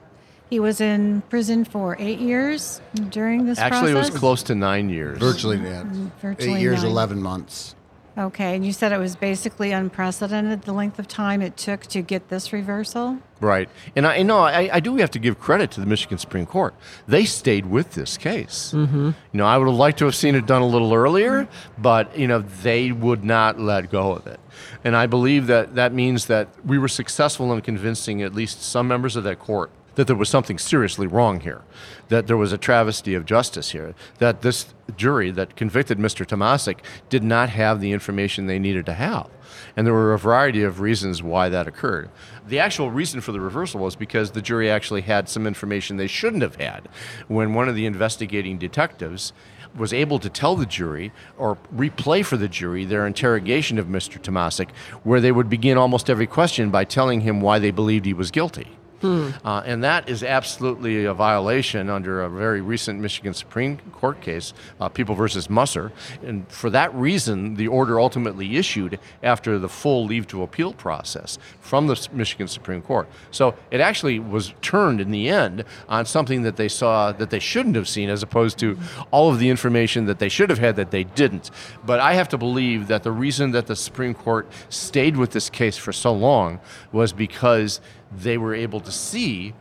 He 0.51 0.61
was 0.61 0.81
in 0.81 1.23
prison 1.23 1.65
for 1.65 1.97
eight 1.99 2.21
years 2.21 2.81
during 3.11 3.45
this 3.45 3.59
Actually, 3.59 3.93
process. 3.93 4.09
it 4.09 4.13
was 4.13 4.19
close 4.21 4.43
to 4.45 4.55
nine 4.55 4.89
years. 4.89 5.19
Virtually, 5.19 5.59
yeah. 5.59 5.83
Mm, 5.83 6.11
virtually 6.21 6.55
eight 6.55 6.61
years, 6.61 6.83
nine. 6.83 6.93
11 6.93 7.21
months. 7.21 7.75
Okay, 8.19 8.57
and 8.57 8.67
you 8.67 8.73
said 8.73 8.91
it 8.91 8.99
was 8.99 9.15
basically 9.15 9.71
unprecedented 9.71 10.63
the 10.63 10.73
length 10.73 10.99
of 10.99 11.07
time 11.07 11.41
it 11.41 11.57
took 11.57 11.83
to 11.87 12.03
get 12.03 12.29
this 12.31 12.53
reversal. 12.53 13.19
Right. 13.41 13.69
And 13.95 14.05
I 14.05 14.23
know 14.23 14.41
I, 14.41 14.69
I 14.73 14.81
do 14.81 14.97
have 14.97 15.13
to 15.13 15.21
give 15.21 15.39
credit 15.39 15.71
to 15.73 15.81
the 15.81 15.87
Michigan 15.87 16.19
Supreme 16.19 16.45
Court. 16.45 16.75
They 17.07 17.25
stayed 17.25 17.67
with 17.67 17.93
this 17.93 18.17
case. 18.17 18.73
Mm-hmm. 18.75 19.07
You 19.07 19.15
know, 19.33 19.47
I 19.47 19.57
would 19.57 19.69
have 19.69 19.77
liked 19.77 20.01
to 20.01 20.07
have 20.07 20.17
seen 20.17 20.35
it 20.35 20.47
done 20.47 20.63
a 20.63 20.67
little 20.67 20.93
earlier, 20.93 21.47
but, 21.79 22.19
you 22.19 22.27
know, 22.27 22.41
they 22.41 22.91
would 22.91 23.23
not 23.23 23.61
let 23.61 23.93
go 23.93 24.13
of 24.13 24.27
it. 24.27 24.41
And 24.83 24.97
I 24.97 25.07
believe 25.07 25.47
that 25.47 25.77
that 25.77 25.93
means 25.93 26.27
that 26.27 26.49
we 26.65 26.79
were 26.79 26.89
successful 26.89 27.53
in 27.53 27.61
convincing 27.61 28.23
at 28.23 28.35
least 28.35 28.63
some 28.63 28.89
members 28.89 29.15
of 29.15 29.23
that 29.23 29.39
court 29.39 29.71
that 29.99 30.07
there 30.07 30.15
was 30.15 30.29
something 30.29 30.59
seriously 30.59 31.09
wrong 31.09 31.41
here, 31.41 31.63
that 32.07 32.29
there 32.29 32.37
was 32.37 32.53
a 32.53 32.57
travesty 32.57 33.17
of 33.17 33.27
justice 33.27 33.73
here, 33.73 33.97
that 34.19 34.43
this 34.43 34.73
jury 34.97 35.33
that 35.33 35.57
convicted 35.57 35.99
Mr. 35.99 36.25
Tomasik 36.25 36.79
did 37.09 37.25
not 37.25 37.49
have 37.49 37.81
the 37.81 37.91
information 37.91 38.47
they 38.47 38.61
needed 38.61 38.87
to 38.87 38.93
have. 38.95 39.29
And 39.77 39.85
there 39.85 39.93
were 39.93 40.15
a 40.15 40.19
variety 40.19 40.63
of 40.63 40.79
reasons 40.79 41.21
why 41.21 41.49
that 41.49 41.67
occurred. 41.67 42.11
The 42.47 42.61
actual 42.61 42.93
reason 42.93 43.21
for 43.21 43.33
the 43.33 43.41
reversal 43.41 43.81
was 43.81 43.97
because 43.97 44.31
the 44.31 44.41
jury 44.41 44.71
actually 44.71 45.01
had 45.01 45.29
some 45.29 45.49
information 45.49 45.97
they 45.97 46.07
shouldn't 46.07 46.43
have 46.43 46.55
had. 46.55 46.89
When 47.27 47.53
one 47.53 47.69
of 47.69 47.75
the 47.75 47.85
investigating 47.85 48.57
detectives 48.57 49.33
was 49.77 49.93
able 49.93 50.21
to 50.21 50.31
tell 50.31 50.55
the 50.55 50.65
jury 50.65 51.11
or 51.37 51.59
replay 51.75 52.25
for 52.25 52.37
the 52.37 52.49
jury 52.49 52.85
their 52.85 53.05
interrogation 53.05 53.81
of 53.81 53.89
Mr. 53.89 54.23
Tomasik, 54.23 54.71
where 55.03 55.21
they 55.21 55.33
would 55.33 55.51
begin 55.51 55.77
almost 55.77 56.09
every 56.09 56.29
question 56.29 56.71
by 56.71 56.85
telling 56.85 57.23
him 57.23 57.41
why 57.41 57.59
they 57.59 57.73
believed 57.73 58.07
he 58.07 58.15
was 58.15 58.31
guilty. 58.31 58.78
Uh, 59.03 59.63
and 59.65 59.85
that 59.85 60.09
is 60.09 60.23
absolutely 60.23 61.05
a 61.05 61.15
violation 61.15 61.89
under 61.89 62.23
a 62.23 62.29
very 62.29 62.61
recent 62.61 63.01
Michigan 63.01 63.35
Supreme 63.35 63.79
Court 63.93 64.21
case, 64.21 64.53
uh, 64.81 64.89
People 64.89 65.15
versus 65.15 65.49
Musser. 65.49 65.93
And 66.23 66.51
for 66.51 66.71
that 66.71 66.95
reason, 66.95 67.55
the 67.55 67.69
order 67.69 68.01
ultimately 68.01 68.57
issued 68.57 68.99
after 69.23 69.59
the 69.59 69.69
full 69.69 70.05
leave 70.05 70.27
to 70.29 70.43
appeal 70.43 70.73
process 70.73 71.39
from 71.61 71.87
the 71.87 72.09
Michigan 72.13 72.49
Supreme 72.49 72.83
Court. 72.83 73.09
So 73.31 73.55
it 73.71 73.81
actually 73.81 74.19
was 74.19 74.55
turned 74.63 75.01
in 75.01 75.11
the 75.11 75.29
end 75.29 75.65
on 75.89 76.07
something 76.07 76.43
that 76.43 76.57
they 76.57 76.69
saw 76.69 77.13
that 77.13 77.31
they 77.31 77.39
shouldn't 77.39 77.77
have 77.77 77.89
seen, 77.89 78.09
as 78.09 78.23
opposed 78.23 78.59
to 78.59 78.79
all 79.11 79.31
of 79.31 79.39
the 79.39 79.49
information 79.49 80.07
that 80.07 80.19
they 80.19 80.29
should 80.29 80.51
have 80.51 80.59
had 80.59 80.77
that 80.77 80.91
they 80.91 81.05
didn't. 81.05 81.51
But 81.85 82.01
I 82.01 82.15
have 82.15 82.29
to 82.31 82.39
believe 82.39 82.89
that 82.89 83.03
the 83.03 83.13
reason 83.13 83.53
that 83.53 83.67
the 83.67 83.77
Supreme 83.77 84.15
Court 84.15 84.51
stayed 84.69 85.17
with 85.17 85.31
this 85.31 85.51
case 85.51 85.77
for 85.77 85.93
so 85.93 86.13
long 86.13 86.61
was 86.93 87.13
because 87.13 87.81
they 88.11 88.39
were 88.39 88.55
able 88.55 88.81
to 88.81 88.93
see 88.93 89.55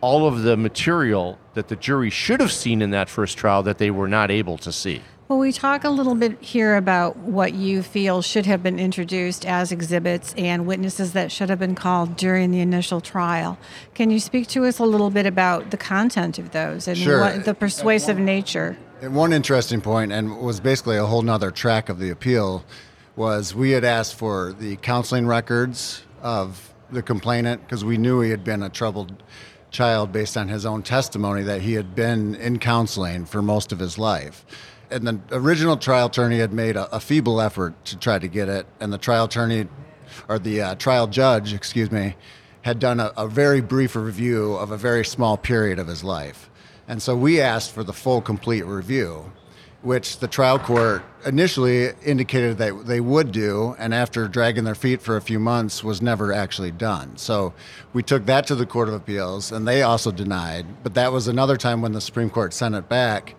all 0.00 0.26
of 0.26 0.42
the 0.42 0.56
material 0.56 1.38
that 1.54 1.68
the 1.68 1.76
jury 1.76 2.10
should 2.10 2.40
have 2.40 2.52
seen 2.52 2.82
in 2.82 2.90
that 2.90 3.08
first 3.08 3.36
trial 3.36 3.62
that 3.64 3.78
they 3.78 3.90
were 3.90 4.08
not 4.08 4.30
able 4.30 4.56
to 4.58 4.72
see. 4.72 5.02
Well, 5.28 5.38
we 5.38 5.52
talk 5.52 5.84
a 5.84 5.90
little 5.90 6.14
bit 6.14 6.40
here 6.40 6.76
about 6.76 7.18
what 7.18 7.52
you 7.52 7.82
feel 7.82 8.22
should 8.22 8.46
have 8.46 8.62
been 8.62 8.78
introduced 8.78 9.44
as 9.44 9.70
exhibits 9.70 10.32
and 10.38 10.66
witnesses 10.66 11.12
that 11.12 11.30
should 11.30 11.50
have 11.50 11.58
been 11.58 11.74
called 11.74 12.16
during 12.16 12.50
the 12.50 12.60
initial 12.60 13.02
trial. 13.02 13.58
Can 13.92 14.08
you 14.10 14.20
speak 14.20 14.46
to 14.48 14.64
us 14.64 14.78
a 14.78 14.84
little 14.84 15.10
bit 15.10 15.26
about 15.26 15.70
the 15.70 15.76
content 15.76 16.38
of 16.38 16.52
those 16.52 16.88
and 16.88 16.96
Sure. 16.96 17.20
what 17.20 17.44
the 17.44 17.52
persuasive 17.52 18.18
nature? 18.18 18.78
And 19.02 19.14
one 19.14 19.34
interesting 19.34 19.82
point, 19.82 20.12
and 20.12 20.38
was 20.38 20.60
basically 20.60 20.96
a 20.96 21.04
whole 21.04 21.22
nother 21.22 21.50
track 21.50 21.90
of 21.90 21.98
the 21.98 22.08
appeal, 22.08 22.64
was 23.14 23.54
we 23.54 23.72
had 23.72 23.84
asked 23.84 24.14
for 24.14 24.54
the 24.58 24.76
counseling 24.76 25.26
records 25.26 26.04
of 26.22 26.67
the 26.90 27.02
complainant 27.02 27.62
because 27.62 27.84
we 27.84 27.98
knew 27.98 28.20
he 28.20 28.30
had 28.30 28.44
been 28.44 28.62
a 28.62 28.68
troubled 28.68 29.22
child 29.70 30.12
based 30.12 30.36
on 30.36 30.48
his 30.48 30.64
own 30.64 30.82
testimony 30.82 31.42
that 31.42 31.60
he 31.60 31.74
had 31.74 31.94
been 31.94 32.34
in 32.36 32.58
counseling 32.58 33.24
for 33.24 33.42
most 33.42 33.72
of 33.72 33.78
his 33.78 33.98
life. 33.98 34.44
And 34.90 35.06
the 35.06 35.20
original 35.32 35.76
trial 35.76 36.06
attorney 36.06 36.38
had 36.38 36.52
made 36.52 36.76
a, 36.76 36.94
a 36.94 37.00
feeble 37.00 37.40
effort 37.40 37.84
to 37.86 37.98
try 37.98 38.18
to 38.18 38.28
get 38.28 38.48
it, 38.48 38.66
and 38.80 38.92
the 38.92 38.98
trial 38.98 39.26
attorney, 39.26 39.66
or 40.28 40.38
the 40.38 40.62
uh, 40.62 40.74
trial 40.76 41.06
judge, 41.06 41.52
excuse 41.52 41.92
me, 41.92 42.16
had 42.62 42.78
done 42.78 42.98
a, 42.98 43.12
a 43.16 43.28
very 43.28 43.60
brief 43.60 43.94
review 43.94 44.54
of 44.54 44.70
a 44.70 44.76
very 44.78 45.04
small 45.04 45.36
period 45.36 45.78
of 45.78 45.86
his 45.86 46.02
life. 46.02 46.48
And 46.86 47.02
so 47.02 47.14
we 47.14 47.40
asked 47.40 47.72
for 47.72 47.84
the 47.84 47.92
full, 47.92 48.22
complete 48.22 48.64
review, 48.64 49.30
which 49.82 50.18
the 50.18 50.26
trial 50.26 50.58
court 50.58 51.02
initially 51.24 51.90
indicated 52.04 52.58
that 52.58 52.86
they 52.86 53.00
would 53.00 53.30
do, 53.30 53.76
and 53.78 53.94
after 53.94 54.26
dragging 54.26 54.64
their 54.64 54.74
feet 54.74 55.00
for 55.00 55.16
a 55.16 55.20
few 55.20 55.38
months, 55.38 55.84
was 55.84 56.02
never 56.02 56.32
actually 56.32 56.72
done. 56.72 57.16
So 57.16 57.54
we 57.92 58.02
took 58.02 58.26
that 58.26 58.46
to 58.48 58.54
the 58.54 58.66
Court 58.66 58.88
of 58.88 58.94
Appeals, 58.94 59.52
and 59.52 59.68
they 59.68 59.82
also 59.82 60.10
denied. 60.10 60.66
But 60.82 60.94
that 60.94 61.12
was 61.12 61.28
another 61.28 61.56
time 61.56 61.80
when 61.80 61.92
the 61.92 62.00
Supreme 62.00 62.30
Court 62.30 62.52
sent 62.52 62.74
it 62.74 62.88
back 62.88 63.36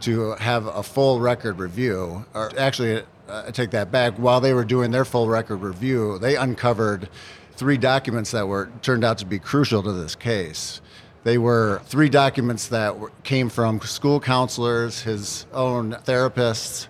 to 0.00 0.32
have 0.32 0.66
a 0.66 0.82
full 0.82 1.20
record 1.20 1.58
review, 1.58 2.24
or 2.34 2.50
actually, 2.58 3.02
uh, 3.28 3.44
I 3.46 3.50
take 3.50 3.70
that 3.70 3.90
back. 3.90 4.14
While 4.14 4.40
they 4.40 4.52
were 4.52 4.64
doing 4.64 4.90
their 4.90 5.04
full 5.04 5.28
record 5.28 5.56
review, 5.56 6.18
they 6.18 6.36
uncovered 6.36 7.08
three 7.56 7.78
documents 7.78 8.30
that 8.32 8.46
were 8.46 8.70
turned 8.82 9.04
out 9.04 9.18
to 9.18 9.26
be 9.26 9.38
crucial 9.38 9.82
to 9.82 9.92
this 9.92 10.14
case. 10.14 10.80
They 11.24 11.38
were 11.38 11.80
three 11.86 12.10
documents 12.10 12.68
that 12.68 12.94
came 13.24 13.48
from 13.48 13.80
school 13.80 14.20
counselors, 14.20 15.00
his 15.00 15.46
own 15.54 15.92
therapists, 16.04 16.88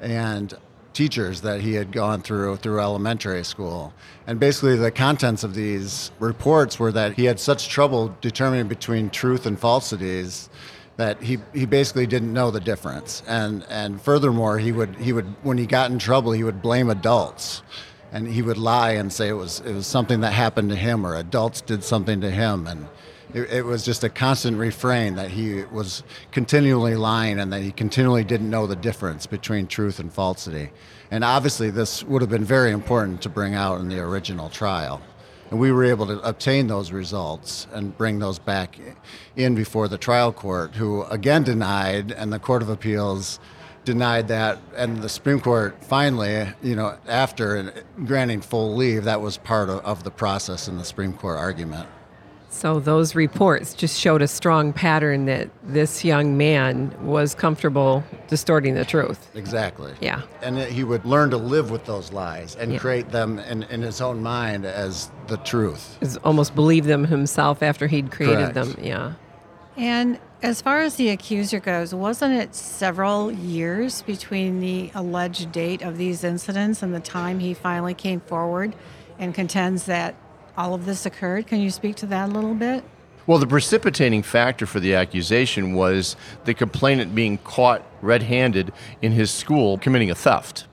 and 0.00 0.52
teachers 0.92 1.42
that 1.42 1.60
he 1.60 1.74
had 1.74 1.92
gone 1.92 2.20
through 2.20 2.56
through 2.56 2.80
elementary 2.80 3.44
school. 3.44 3.94
And 4.26 4.40
basically, 4.40 4.74
the 4.74 4.90
contents 4.90 5.44
of 5.44 5.54
these 5.54 6.10
reports 6.18 6.80
were 6.80 6.90
that 6.92 7.14
he 7.14 7.26
had 7.26 7.38
such 7.38 7.68
trouble 7.68 8.16
determining 8.20 8.66
between 8.66 9.08
truth 9.08 9.46
and 9.46 9.58
falsities 9.58 10.50
that 10.96 11.22
he, 11.22 11.38
he 11.52 11.66
basically 11.66 12.06
didn't 12.06 12.32
know 12.32 12.50
the 12.50 12.60
difference. 12.60 13.22
And 13.28 13.64
and 13.68 14.00
furthermore, 14.02 14.58
he 14.58 14.72
would 14.72 14.96
he 14.96 15.12
would 15.12 15.26
when 15.44 15.58
he 15.58 15.66
got 15.66 15.92
in 15.92 16.00
trouble, 16.00 16.32
he 16.32 16.42
would 16.42 16.60
blame 16.60 16.90
adults. 16.90 17.62
And 18.10 18.26
he 18.26 18.40
would 18.40 18.56
lie 18.56 18.92
and 18.92 19.12
say 19.12 19.28
it 19.28 19.34
was 19.34 19.60
it 19.60 19.74
was 19.74 19.86
something 19.86 20.20
that 20.22 20.32
happened 20.32 20.70
to 20.70 20.76
him 20.76 21.06
or 21.06 21.14
adults 21.14 21.60
did 21.60 21.84
something 21.84 22.20
to 22.22 22.30
him 22.30 22.66
and 22.66 22.88
it, 23.34 23.50
it 23.50 23.64
was 23.64 23.84
just 23.84 24.04
a 24.04 24.08
constant 24.08 24.56
refrain 24.58 25.16
that 25.16 25.30
he 25.30 25.64
was 25.64 26.02
continually 26.30 26.96
lying 26.96 27.38
and 27.38 27.52
that 27.52 27.62
he 27.62 27.72
continually 27.72 28.24
didn't 28.24 28.50
know 28.50 28.66
the 28.66 28.76
difference 28.76 29.26
between 29.26 29.66
truth 29.66 29.98
and 29.98 30.12
falsity. 30.12 30.70
And 31.10 31.24
obviously, 31.24 31.70
this 31.70 32.02
would 32.04 32.22
have 32.22 32.30
been 32.30 32.44
very 32.44 32.72
important 32.72 33.22
to 33.22 33.28
bring 33.28 33.54
out 33.54 33.80
in 33.80 33.88
the 33.88 33.98
original 34.00 34.48
trial. 34.48 35.00
And 35.50 35.60
we 35.60 35.70
were 35.70 35.84
able 35.84 36.06
to 36.06 36.20
obtain 36.20 36.66
those 36.66 36.90
results 36.90 37.68
and 37.72 37.96
bring 37.96 38.18
those 38.18 38.38
back 38.38 38.78
in 39.36 39.54
before 39.54 39.86
the 39.86 39.98
trial 39.98 40.32
court, 40.32 40.74
who 40.74 41.04
again 41.04 41.44
denied, 41.44 42.10
and 42.10 42.32
the 42.32 42.40
Court 42.40 42.62
of 42.62 42.68
Appeals 42.68 43.38
denied 43.84 44.26
that. 44.28 44.58
And 44.76 45.02
the 45.02 45.08
Supreme 45.08 45.40
Court 45.40 45.84
finally, 45.84 46.48
you 46.62 46.74
know, 46.74 46.98
after 47.06 47.72
granting 48.04 48.40
full 48.40 48.74
leave, 48.74 49.04
that 49.04 49.20
was 49.20 49.36
part 49.36 49.68
of, 49.68 49.84
of 49.84 50.02
the 50.02 50.10
process 50.10 50.66
in 50.66 50.78
the 50.78 50.84
Supreme 50.84 51.12
Court 51.12 51.38
argument. 51.38 51.88
So 52.56 52.80
those 52.80 53.14
reports 53.14 53.74
just 53.74 54.00
showed 54.00 54.22
a 54.22 54.26
strong 54.28 54.72
pattern 54.72 55.26
that 55.26 55.50
this 55.62 56.06
young 56.06 56.38
man 56.38 56.90
was 57.04 57.34
comfortable 57.34 58.02
distorting 58.28 58.74
the 58.74 58.84
truth. 58.86 59.30
Exactly. 59.34 59.92
Yeah. 60.00 60.22
And 60.40 60.56
that 60.56 60.70
he 60.70 60.82
would 60.82 61.04
learn 61.04 61.28
to 61.30 61.36
live 61.36 61.70
with 61.70 61.84
those 61.84 62.12
lies 62.12 62.56
and 62.56 62.72
Yeah. 62.72 62.78
create 62.78 63.10
them 63.10 63.38
in, 63.40 63.64
in 63.64 63.82
his 63.82 64.00
own 64.00 64.22
mind 64.22 64.64
as 64.64 65.10
the 65.26 65.36
truth. 65.36 65.98
Is 66.00 66.16
almost 66.24 66.54
believed 66.54 66.86
them 66.88 67.04
himself 67.04 67.62
after 67.62 67.86
he'd 67.88 68.10
created 68.10 68.54
Correct. 68.54 68.54
them. 68.54 68.76
Yeah. 68.82 69.12
And 69.76 70.18
as 70.42 70.62
far 70.62 70.80
as 70.80 70.94
the 70.94 71.10
accuser 71.10 71.60
goes, 71.60 71.94
wasn't 71.94 72.32
it 72.40 72.54
several 72.54 73.30
years 73.30 74.00
between 74.00 74.60
the 74.60 74.90
alleged 74.94 75.52
date 75.52 75.82
of 75.82 75.98
these 75.98 76.24
incidents 76.24 76.82
and 76.82 76.94
the 76.94 77.00
time 77.00 77.40
he 77.40 77.52
finally 77.52 77.92
came 77.92 78.20
forward 78.20 78.74
and 79.18 79.34
contends 79.34 79.84
that 79.84 80.14
all 80.56 80.74
of 80.74 80.86
this 80.86 81.06
occurred? 81.06 81.46
Can 81.46 81.60
you 81.60 81.70
speak 81.70 81.96
to 81.96 82.06
that 82.06 82.28
a 82.28 82.32
little 82.32 82.54
bit? 82.54 82.84
Well, 83.26 83.38
the 83.38 83.46
precipitating 83.46 84.22
factor 84.22 84.66
for 84.66 84.78
the 84.78 84.94
accusation 84.94 85.74
was 85.74 86.14
the 86.44 86.54
complainant 86.54 87.14
being 87.14 87.38
caught 87.38 87.82
red 88.00 88.22
handed 88.22 88.72
in 89.02 89.12
his 89.12 89.32
school 89.32 89.78
committing 89.78 90.10
a 90.10 90.14
theft. 90.14 90.66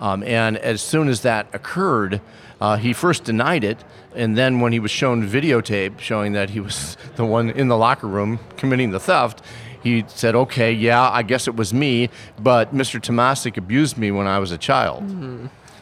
Um, 0.00 0.22
and 0.22 0.56
as 0.56 0.80
soon 0.80 1.08
as 1.08 1.20
that 1.22 1.46
occurred, 1.52 2.20
uh, 2.60 2.76
he 2.76 2.92
first 2.92 3.24
denied 3.24 3.64
it. 3.64 3.84
And 4.14 4.36
then, 4.36 4.60
when 4.60 4.72
he 4.72 4.78
was 4.78 4.90
shown 4.90 5.28
videotape 5.28 5.98
showing 5.98 6.32
that 6.32 6.50
he 6.50 6.60
was 6.60 6.96
the 7.16 7.24
one 7.24 7.50
in 7.50 7.68
the 7.68 7.76
locker 7.76 8.06
room 8.06 8.38
committing 8.56 8.90
the 8.90 9.00
theft, 9.00 9.42
he 9.82 10.04
said, 10.08 10.34
Okay, 10.34 10.72
yeah, 10.72 11.10
I 11.10 11.22
guess 11.22 11.46
it 11.46 11.56
was 11.56 11.74
me, 11.74 12.08
but 12.40 12.74
Mr. 12.74 13.00
Tomasik 13.00 13.56
abused 13.56 13.98
me 13.98 14.10
when 14.10 14.26
I 14.26 14.38
was 14.38 14.50
a 14.50 14.58
child. 14.58 15.02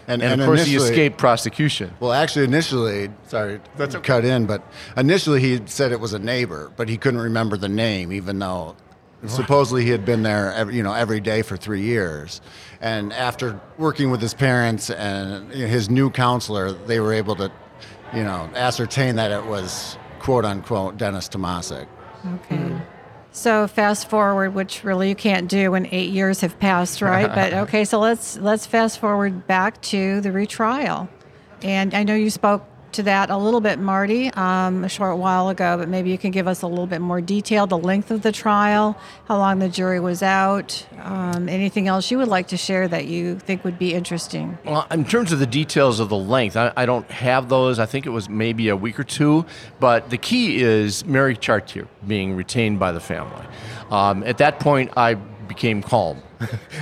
And, 0.09 0.23
And, 0.23 0.40
of 0.40 0.47
course, 0.47 0.64
he 0.64 0.76
escaped 0.76 1.16
prosecution. 1.18 1.94
Well, 2.00 2.12
actually, 2.12 2.44
initially, 2.44 3.11
sorry, 3.28 3.61
to 3.78 4.00
cut 4.00 4.25
in, 4.25 4.47
but 4.47 4.62
initially 4.97 5.40
he 5.40 5.61
said 5.66 5.92
it 5.92 6.00
was 6.00 6.12
a 6.12 6.18
neighbor, 6.18 6.73
but 6.76 6.88
he 6.88 6.97
couldn't 6.97 7.21
remember 7.21 7.56
the 7.56 7.68
name, 7.68 8.12
even 8.12 8.38
though 8.38 8.76
supposedly 9.26 9.85
he 9.85 9.90
had 9.90 10.04
been 10.04 10.23
there, 10.25 10.52
every, 10.52 10.75
you 10.75 10.82
know, 10.82 10.92
every 10.92 11.21
day 11.21 11.42
for 11.42 11.56
three 11.56 11.82
years. 11.82 12.40
And 12.80 13.12
after 13.12 13.61
working 13.78 14.11
with 14.11 14.21
his 14.21 14.35
parents 14.35 14.90
and 14.90 15.50
his 15.52 15.88
new 15.88 16.11
counselor, 16.11 16.73
they 16.73 16.99
were 16.99 17.12
able 17.12 17.37
to, 17.37 17.52
you 18.12 18.25
know, 18.25 18.50
ascertain 18.56 19.16
that 19.16 19.30
it 19.30 19.47
was 19.47 19.97
quote 20.18 20.44
unquote 20.44 20.97
Dennis 20.97 21.28
Tomasik. 21.28 21.87
Okay. 22.26 22.76
So 23.32 23.66
fast 23.66 24.10
forward, 24.10 24.54
which 24.54 24.84
really 24.84 25.08
you 25.08 25.14
can't 25.14 25.48
do 25.48 25.70
when 25.70 25.86
eight 25.90 26.10
years 26.10 26.42
have 26.42 26.58
passed, 26.58 27.00
right? 27.02 27.34
but 27.34 27.52
okay, 27.54 27.84
so 27.84 27.98
let's 27.98 28.36
let's 28.38 28.66
fast 28.66 28.98
forward 28.98 29.46
back 29.46 29.80
to 29.82 30.20
the 30.20 30.30
retrial, 30.30 31.08
and 31.62 31.94
I 31.94 32.02
know 32.02 32.14
you 32.14 32.30
spoke 32.30 32.64
to 32.92 33.02
that 33.04 33.30
a 33.30 33.37
little 33.37 33.61
bit, 33.61 33.78
Marty, 33.78 34.30
um, 34.30 34.84
a 34.84 34.88
short 34.88 35.18
while 35.18 35.49
ago, 35.49 35.76
but 35.78 35.88
maybe 35.88 36.11
you 36.11 36.18
can 36.18 36.30
give 36.30 36.46
us 36.46 36.62
a 36.62 36.66
little 36.66 36.87
bit 36.87 37.00
more 37.00 37.20
detail: 37.20 37.66
the 37.66 37.78
length 37.78 38.11
of 38.11 38.22
the 38.22 38.32
trial, 38.32 38.96
how 39.26 39.38
long 39.38 39.58
the 39.58 39.68
jury 39.68 40.00
was 40.00 40.22
out, 40.22 40.87
um, 41.00 41.49
anything 41.49 41.88
else 41.88 42.11
you 42.11 42.18
would 42.18 42.28
like 42.28 42.49
to 42.49 42.56
share 42.56 42.88
that 42.88 43.06
you 43.06 43.38
think 43.38 43.64
would 43.64 43.78
be 43.78 43.94
interesting. 43.94 44.58
Well, 44.64 44.87
in 44.90 45.04
terms 45.04 45.32
of 45.32 45.38
the 45.38 45.46
details 45.46 46.00
of 46.00 46.08
the 46.08 46.16
length, 46.16 46.56
I, 46.56 46.72
I 46.76 46.87
don't 46.87 47.11
have 47.11 47.49
those. 47.49 47.78
I 47.78 47.87
think 47.87 48.06
it 48.06 48.11
was 48.11 48.28
maybe 48.28 48.68
a 48.68 48.76
week 48.76 48.99
or 48.99 49.04
two. 49.04 49.44
But 49.80 50.11
the 50.11 50.18
key 50.18 50.62
is 50.62 51.04
Mary 51.04 51.37
Chartier 51.37 51.88
being 52.06 52.37
retained 52.37 52.78
by 52.78 52.92
the 52.92 53.00
family. 53.00 53.44
Um, 53.90 54.22
at 54.25 54.38
that 54.38 54.61
point, 54.61 54.92
I 54.96 55.14
became 55.14 55.82
calm. 55.82 56.22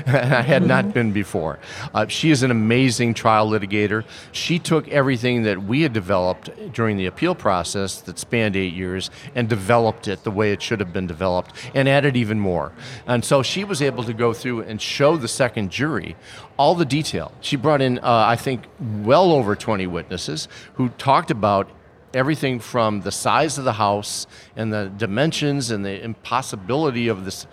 And 0.06 0.34
I 0.34 0.42
had 0.42 0.66
not 0.66 0.92
been 0.94 1.12
before. 1.12 1.58
Uh, 1.94 2.06
she 2.06 2.30
is 2.30 2.42
an 2.42 2.50
amazing 2.50 3.14
trial 3.14 3.48
litigator. 3.50 4.04
She 4.32 4.58
took 4.58 4.88
everything 4.88 5.42
that 5.44 5.62
we 5.62 5.82
had 5.82 5.92
developed 5.92 6.50
during 6.72 6.96
the 6.96 7.06
appeal 7.06 7.34
process 7.34 8.00
that 8.02 8.18
spanned 8.18 8.56
eight 8.56 8.74
years 8.74 9.10
and 9.34 9.48
developed 9.48 10.08
it 10.08 10.24
the 10.24 10.30
way 10.30 10.52
it 10.52 10.62
should 10.62 10.80
have 10.80 10.92
been 10.92 11.06
developed 11.06 11.52
and 11.74 11.88
added 11.88 12.16
even 12.16 12.38
more. 12.40 12.72
And 13.06 13.24
so 13.24 13.42
she 13.42 13.64
was 13.64 13.82
able 13.82 14.04
to 14.04 14.12
go 14.12 14.32
through 14.32 14.62
and 14.62 14.80
show 14.80 15.16
the 15.16 15.28
second 15.28 15.70
jury 15.70 16.16
all 16.56 16.74
the 16.74 16.84
detail. 16.84 17.32
She 17.40 17.56
brought 17.56 17.80
in, 17.80 17.98
uh, 17.98 18.02
I 18.04 18.36
think, 18.36 18.64
well 19.02 19.32
over 19.32 19.56
20 19.56 19.86
witnesses 19.86 20.48
who 20.74 20.90
talked 20.90 21.30
about 21.30 21.70
everything 22.14 22.58
from 22.58 23.00
the 23.02 23.12
size 23.12 23.58
of 23.58 23.64
the 23.64 23.74
house 23.74 24.26
and 24.56 24.72
the 24.72 24.92
dimensions 24.96 25.70
and 25.70 25.84
the 25.84 26.02
impossibility 26.02 27.08
of 27.08 27.24
this 27.24 27.46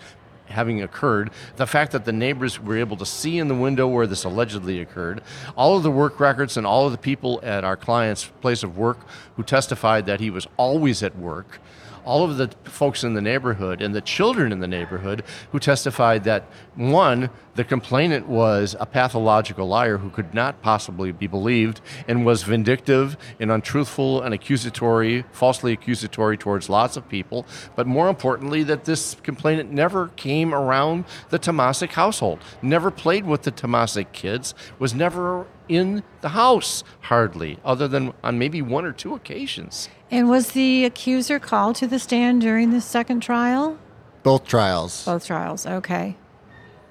having 0.48 0.82
occurred, 0.82 1.30
the 1.56 1.66
fact 1.66 1.92
that 1.92 2.04
the 2.04 2.12
neighbors 2.12 2.60
were 2.60 2.76
able 2.76 2.96
to 2.96 3.06
see 3.06 3.38
in 3.38 3.48
the 3.48 3.54
window 3.54 3.86
where 3.86 4.06
this 4.06 4.24
allegedly 4.24 4.80
occurred, 4.80 5.22
all 5.56 5.76
of 5.76 5.82
the 5.82 5.90
work 5.90 6.20
records 6.20 6.56
and 6.56 6.66
all 6.66 6.86
of 6.86 6.92
the 6.92 6.98
people 6.98 7.40
at 7.42 7.64
our 7.64 7.76
client's 7.76 8.26
place 8.40 8.62
of 8.62 8.76
work 8.76 8.98
who 9.36 9.42
testified 9.42 10.06
that 10.06 10.20
he 10.20 10.30
was 10.30 10.46
always 10.56 11.02
at 11.02 11.16
work. 11.16 11.60
All 12.08 12.24
of 12.24 12.38
the 12.38 12.48
folks 12.64 13.04
in 13.04 13.12
the 13.12 13.20
neighborhood 13.20 13.82
and 13.82 13.94
the 13.94 14.00
children 14.00 14.50
in 14.50 14.60
the 14.60 14.66
neighborhood 14.66 15.24
who 15.52 15.58
testified 15.58 16.24
that 16.24 16.44
one, 16.74 17.28
the 17.54 17.64
complainant 17.64 18.26
was 18.26 18.74
a 18.80 18.86
pathological 18.86 19.68
liar 19.68 19.98
who 19.98 20.08
could 20.08 20.32
not 20.32 20.62
possibly 20.62 21.12
be 21.12 21.26
believed 21.26 21.82
and 22.08 22.24
was 22.24 22.44
vindictive 22.44 23.18
and 23.38 23.52
untruthful 23.52 24.22
and 24.22 24.32
accusatory, 24.32 25.26
falsely 25.32 25.74
accusatory 25.74 26.38
towards 26.38 26.70
lots 26.70 26.96
of 26.96 27.06
people. 27.10 27.44
But 27.76 27.86
more 27.86 28.08
importantly, 28.08 28.62
that 28.62 28.86
this 28.86 29.14
complainant 29.22 29.70
never 29.70 30.08
came 30.16 30.54
around 30.54 31.04
the 31.28 31.38
Tomasik 31.38 31.90
household, 31.90 32.38
never 32.62 32.90
played 32.90 33.26
with 33.26 33.42
the 33.42 33.52
Tomasik 33.52 34.12
kids, 34.12 34.54
was 34.78 34.94
never 34.94 35.46
in 35.68 36.02
the 36.22 36.30
house 36.30 36.84
hardly, 37.02 37.58
other 37.66 37.86
than 37.86 38.14
on 38.24 38.38
maybe 38.38 38.62
one 38.62 38.86
or 38.86 38.92
two 38.92 39.14
occasions. 39.14 39.90
And 40.10 40.28
was 40.28 40.52
the 40.52 40.84
accuser 40.84 41.38
called 41.38 41.76
to 41.76 41.86
the 41.86 41.98
stand 41.98 42.40
during 42.40 42.70
the 42.70 42.80
second 42.80 43.20
trial? 43.20 43.78
Both 44.22 44.46
trials. 44.46 45.04
Both 45.04 45.26
trials, 45.26 45.66
okay. 45.66 46.16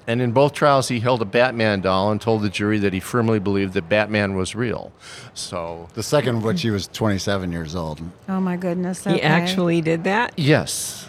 And 0.05 0.21
in 0.21 0.31
both 0.31 0.53
trials, 0.53 0.88
he 0.88 1.01
held 1.01 1.21
a 1.21 1.25
Batman 1.25 1.81
doll 1.81 2.12
and 2.12 2.21
told 2.21 2.41
the 2.41 2.50
jury 2.50 2.79
that 2.79 2.93
he 2.93 3.00
firmly 3.01 3.39
believed 3.39 3.74
that 3.74 3.89
Batman 3.89 4.36
was 4.36 4.55
real. 4.55 4.93
So, 5.33 5.89
The 5.95 6.03
second, 6.03 6.43
which 6.43 6.62
he 6.62 6.69
was 6.69 6.88
27 6.88 7.51
years 7.51 7.75
old. 7.75 8.00
Oh 8.29 8.39
my 8.39 8.55
goodness. 8.55 9.03
He 9.03 9.21
actually 9.21 9.81
did 9.81 10.05
that? 10.05 10.33
yes, 10.38 11.06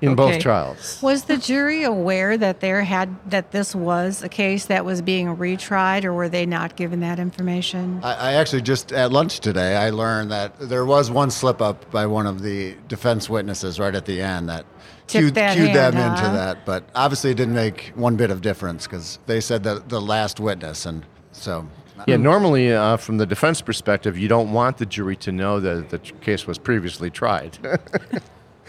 in 0.00 0.10
Okay. 0.10 0.14
both 0.32 0.38
trials. 0.40 1.02
Was 1.02 1.24
the 1.24 1.36
jury 1.36 1.82
aware 1.84 2.36
that 2.36 2.60
there 2.60 2.82
had 2.84 3.16
that 3.30 3.50
this 3.50 3.74
was 3.74 4.22
a 4.22 4.28
case 4.28 4.66
that 4.66 4.84
was 4.84 5.02
being 5.02 5.36
retried, 5.36 6.04
or 6.04 6.12
were 6.12 6.28
they 6.28 6.46
not 6.46 6.76
given 6.76 7.00
that 7.00 7.18
information? 7.18 8.00
I, 8.02 8.14
I 8.14 8.32
actually 8.34 8.62
just 8.62 8.92
at 8.92 9.10
lunch 9.12 9.40
today, 9.40 9.76
I 9.76 9.90
learned 9.90 10.30
that 10.30 10.58
there 10.60 10.84
was 10.84 11.10
one 11.10 11.30
slip 11.30 11.60
up 11.60 11.90
by 11.90 12.06
one 12.06 12.26
of 12.26 12.42
the 12.42 12.76
defense 12.86 13.28
witnesses 13.28 13.80
right 13.80 13.94
at 13.94 14.06
the 14.06 14.20
end 14.20 14.48
that 14.48 14.66
Tipped 15.08 15.22
cued, 15.22 15.34
that 15.34 15.56
cued 15.56 15.74
them 15.74 15.94
hand, 15.94 16.16
into 16.18 16.28
that. 16.30 16.64
But 16.64 16.88
obviously, 16.94 17.30
it 17.32 17.36
didn't 17.36 17.54
make 17.54 17.92
one 17.94 18.16
bit 18.16 18.30
of 18.30 18.40
difference 18.40 18.86
because 18.86 19.18
they 19.26 19.40
said 19.40 19.64
that 19.64 19.88
the 19.88 20.00
last 20.00 20.38
witness, 20.38 20.86
and 20.86 21.04
so 21.32 21.66
Yeah, 22.06 22.16
normally, 22.18 22.72
uh, 22.72 22.96
from 22.98 23.16
the 23.18 23.26
defense 23.26 23.60
perspective, 23.60 24.16
you 24.16 24.28
don't 24.28 24.52
want 24.52 24.78
the 24.78 24.86
jury 24.86 25.16
to 25.16 25.32
know 25.32 25.58
that 25.58 25.88
the 25.90 25.98
case 25.98 26.46
was 26.46 26.56
previously 26.56 27.10
tried. 27.10 27.58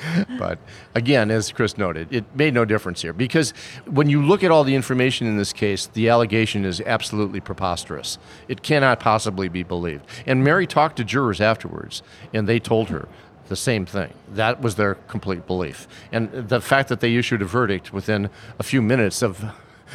but 0.39 0.59
again, 0.95 1.31
as 1.31 1.51
Kris 1.51 1.77
noted, 1.77 2.11
it 2.13 2.25
made 2.35 2.53
no 2.53 2.65
difference 2.65 3.01
here 3.01 3.13
because 3.13 3.51
when 3.85 4.09
you 4.09 4.21
look 4.21 4.43
at 4.43 4.51
all 4.51 4.63
the 4.63 4.75
information 4.75 5.27
in 5.27 5.37
this 5.37 5.53
case, 5.53 5.87
the 5.87 6.09
allegation 6.09 6.65
is 6.65 6.81
absolutely 6.81 7.39
preposterous. 7.39 8.17
It 8.47 8.61
cannot 8.61 8.99
possibly 8.99 9.49
be 9.49 9.63
believed. 9.63 10.05
And 10.25 10.43
Mary 10.43 10.67
talked 10.67 10.97
to 10.97 11.03
jurors 11.03 11.41
afterwards, 11.41 12.01
and 12.33 12.47
they 12.47 12.59
told 12.59 12.89
her 12.89 13.07
the 13.49 13.55
same 13.55 13.85
thing. 13.85 14.13
That 14.31 14.61
was 14.61 14.75
their 14.75 14.95
complete 14.95 15.45
belief. 15.45 15.87
And 16.11 16.31
the 16.31 16.61
fact 16.61 16.87
that 16.89 17.01
they 17.01 17.15
issued 17.15 17.41
a 17.41 17.45
verdict 17.45 17.91
within 17.91 18.29
a 18.59 18.63
few 18.63 18.81
minutes 18.81 19.21
of 19.21 19.43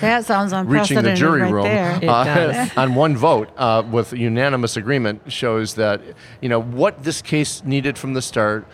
That 0.01 0.25
sounds 0.27 0.53
reaching 0.69 1.01
the 1.03 1.15
jury 1.15 1.43
right 1.43 1.53
room 1.53 2.09
uh, 2.09 2.69
on 2.77 2.95
one 2.95 3.17
vote 3.17 3.49
uh, 3.57 3.85
with 3.89 4.13
unanimous 4.13 4.77
agreement 4.77 5.33
shows 5.33 5.75
that 5.75 6.01
you 6.41 6.49
know 6.49 6.61
what 6.61 7.05
this 7.05 7.23
case 7.23 7.65
needed 7.65 7.97
from 7.97 8.15
the 8.15 8.23
start 8.23 8.67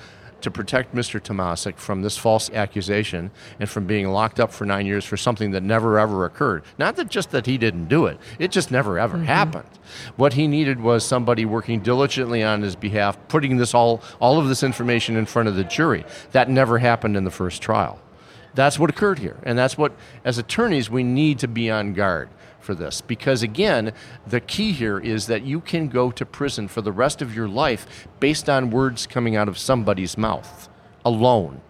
to 0.43 0.51
protect 0.51 0.95
Mr. 0.95 1.21
Tomasik 1.21 1.77
from 1.77 2.03
this 2.03 2.17
false 2.17 2.51
accusation 2.51 3.31
and 3.59 3.69
from 3.69 3.87
being 3.87 4.09
locked 4.09 4.41
up 4.41 4.53
for 4.53 4.65
nine 4.65 4.87
years 4.87 5.05
for 5.05 5.17
something 5.17 5.51
that 5.53 5.63
never 5.63 5.99
ever 5.99 6.25
occurred. 6.25 6.63
Not 6.79 6.97
that 6.97 7.09
just 7.09 7.31
that 7.31 7.47
he 7.47 7.59
didn't 7.59 7.89
do 7.89 8.07
it; 8.07 8.19
it 8.39 8.51
just 8.51 8.71
never 8.71 8.99
ever 8.99 9.17
mm-hmm. 9.17 9.27
happened. 9.27 9.69
What 10.17 10.35
he 10.35 10.47
needed 10.47 10.81
was 10.81 11.05
somebody 11.05 11.45
working 11.45 11.81
diligently 11.81 12.43
on 12.43 12.63
his 12.63 12.77
behalf, 12.77 13.19
putting 13.29 13.57
this 13.57 13.75
all 13.75 14.03
all 14.21 14.39
of 14.39 14.49
this 14.49 14.63
information 14.63 15.17
in 15.17 15.27
front 15.27 15.49
of 15.49 15.57
the 15.57 15.65
jury. 15.65 16.05
That 16.33 16.49
never 16.49 16.79
happened 16.79 17.17
in 17.17 17.25
the 17.25 17.31
first 17.31 17.63
trial. 17.63 18.01
That's 18.55 18.79
what 18.79 18.91
occurred 18.91 19.19
here. 19.19 19.37
And 19.43 19.59
that's 19.59 19.79
what, 19.79 19.93
as 20.25 20.39
attorneys, 20.39 20.91
we 20.91 21.03
need 21.03 21.39
to 21.41 21.49
be 21.49 21.71
on 21.71 21.93
guard 21.93 22.29
for 22.61 22.75
this. 22.75 23.01
Because 23.01 23.43
again, 23.43 23.93
the 24.27 24.41
key 24.41 24.73
here 24.73 24.99
is 24.99 25.27
that 25.27 25.43
you 25.43 25.61
can 25.61 25.89
go 25.89 26.11
to 26.11 26.27
prison 26.27 26.69
for 26.69 26.83
the 26.83 26.93
rest 26.93 27.23
of 27.23 27.35
your 27.35 27.49
life 27.49 28.09
based 28.19 28.49
on 28.49 28.71
words 28.71 29.07
coming 29.07 29.37
out 29.37 29.49
of 29.49 29.59
somebody's 29.59 30.19
mouth 30.19 30.69
alone. 31.05 31.61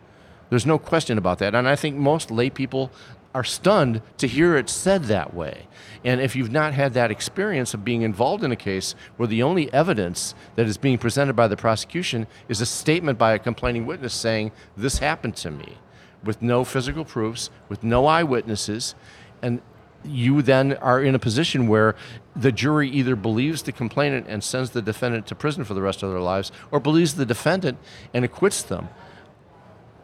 There's 0.48 0.66
no 0.66 0.78
question 0.78 1.16
about 1.16 1.38
that. 1.38 1.54
And 1.54 1.68
I 1.68 1.76
think 1.76 1.96
most 1.96 2.30
lay 2.30 2.50
people 2.50 2.90
are 3.32 3.44
stunned 3.44 4.02
to 4.18 4.26
hear 4.26 4.56
it 4.56 4.68
said 4.68 5.04
that 5.04 5.32
way. 5.32 5.68
And 6.04 6.20
if 6.20 6.34
you've 6.34 6.50
not 6.50 6.74
had 6.74 6.94
that 6.94 7.12
experience 7.12 7.74
of 7.74 7.84
being 7.84 8.02
involved 8.02 8.42
in 8.42 8.50
a 8.50 8.56
case 8.56 8.96
where 9.16 9.28
the 9.28 9.42
only 9.42 9.72
evidence 9.72 10.34
that 10.56 10.66
is 10.66 10.76
being 10.76 10.98
presented 10.98 11.36
by 11.36 11.46
the 11.46 11.56
prosecution 11.56 12.26
is 12.48 12.60
a 12.60 12.66
statement 12.66 13.18
by 13.18 13.34
a 13.34 13.38
complaining 13.38 13.86
witness 13.86 14.14
saying, 14.14 14.50
This 14.76 14.98
happened 14.98 15.36
to 15.36 15.52
me, 15.52 15.78
with 16.24 16.42
no 16.42 16.64
physical 16.64 17.04
proofs, 17.04 17.50
with 17.68 17.82
no 17.82 18.06
eyewitnesses, 18.06 18.94
and 19.42 19.60
you 20.04 20.42
then 20.42 20.74
are 20.74 21.02
in 21.02 21.14
a 21.14 21.18
position 21.18 21.68
where 21.68 21.94
the 22.34 22.52
jury 22.52 22.88
either 22.88 23.16
believes 23.16 23.62
the 23.62 23.72
complainant 23.72 24.26
and 24.28 24.42
sends 24.42 24.70
the 24.70 24.80
defendant 24.80 25.26
to 25.26 25.34
prison 25.34 25.64
for 25.64 25.74
the 25.74 25.82
rest 25.82 26.02
of 26.02 26.10
their 26.10 26.20
lives 26.20 26.50
or 26.70 26.80
believes 26.80 27.14
the 27.14 27.26
defendant 27.26 27.78
and 28.14 28.24
acquits 28.24 28.62
them 28.62 28.88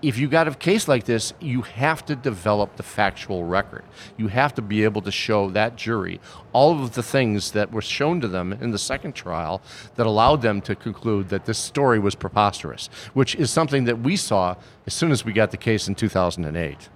if 0.03 0.19
you 0.19 0.29
got 0.29 0.47
a 0.47 0.55
case 0.55 0.89
like 0.89 1.05
this, 1.05 1.33
you 1.41 1.63
have 1.63 2.05
to 2.07 2.17
develop 2.17 2.77
the 2.77 2.83
factual 2.83 3.45
record. 3.45 3.85
You 4.17 4.29
have 4.29 4.55
to 4.55 4.63
be 4.63 4.85
able 4.85 5.03
to 5.03 5.11
show 5.11 5.51
that 5.51 5.77
jury 5.77 6.21
all 6.53 6.83
of 6.83 6.95
the 6.95 7.03
things 7.03 7.53
that 7.53 7.73
were 7.73 7.83
shown 7.83 8.21
to 8.21 8.29
them 8.29 8.53
in 8.53 8.71
the 8.71 8.79
second 8.79 9.15
trial 9.15 9.63
that 9.95 10.07
allowed 10.07 10.43
them 10.43 10.61
to 10.63 10.75
conclude 10.75 11.29
that 11.31 11.47
this 11.47 11.59
story 11.59 11.99
was 11.99 12.15
preposterous, 12.15 12.89
which 13.15 13.35
is 13.35 13.51
something 13.51 13.85
that 13.85 14.01
we 14.01 14.17
saw 14.17 14.55
as 14.87 14.95
soon 14.95 15.11
as 15.11 15.25
we 15.25 15.33
got 15.33 15.51
the 15.51 15.57
case 15.57 15.89
in 15.89 15.95
2008. 15.95 16.89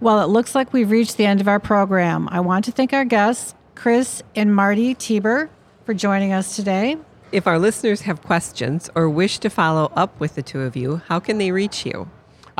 Well, 0.00 0.20
it 0.20 0.26
looks 0.26 0.54
like 0.54 0.72
we've 0.72 0.90
reached 0.90 1.16
the 1.16 1.26
end 1.26 1.40
of 1.40 1.48
our 1.48 1.60
program. 1.60 2.28
I 2.30 2.40
want 2.40 2.64
to 2.66 2.72
thank 2.72 2.92
our 2.92 3.04
guests, 3.04 3.54
Kris 3.74 4.22
and 4.34 4.54
Marty 4.54 4.94
Tieber, 4.94 5.48
for 5.84 5.94
joining 5.94 6.32
us 6.32 6.56
today. 6.56 6.96
If 7.30 7.46
our 7.46 7.58
listeners 7.58 8.02
have 8.02 8.20
questions 8.20 8.90
or 8.94 9.08
wish 9.08 9.38
to 9.38 9.48
follow 9.48 9.90
up 9.96 10.20
with 10.20 10.34
the 10.34 10.42
two 10.42 10.60
of 10.60 10.76
you, 10.76 11.00
how 11.08 11.18
can 11.18 11.38
they 11.38 11.50
reach 11.50 11.86
you? 11.86 12.10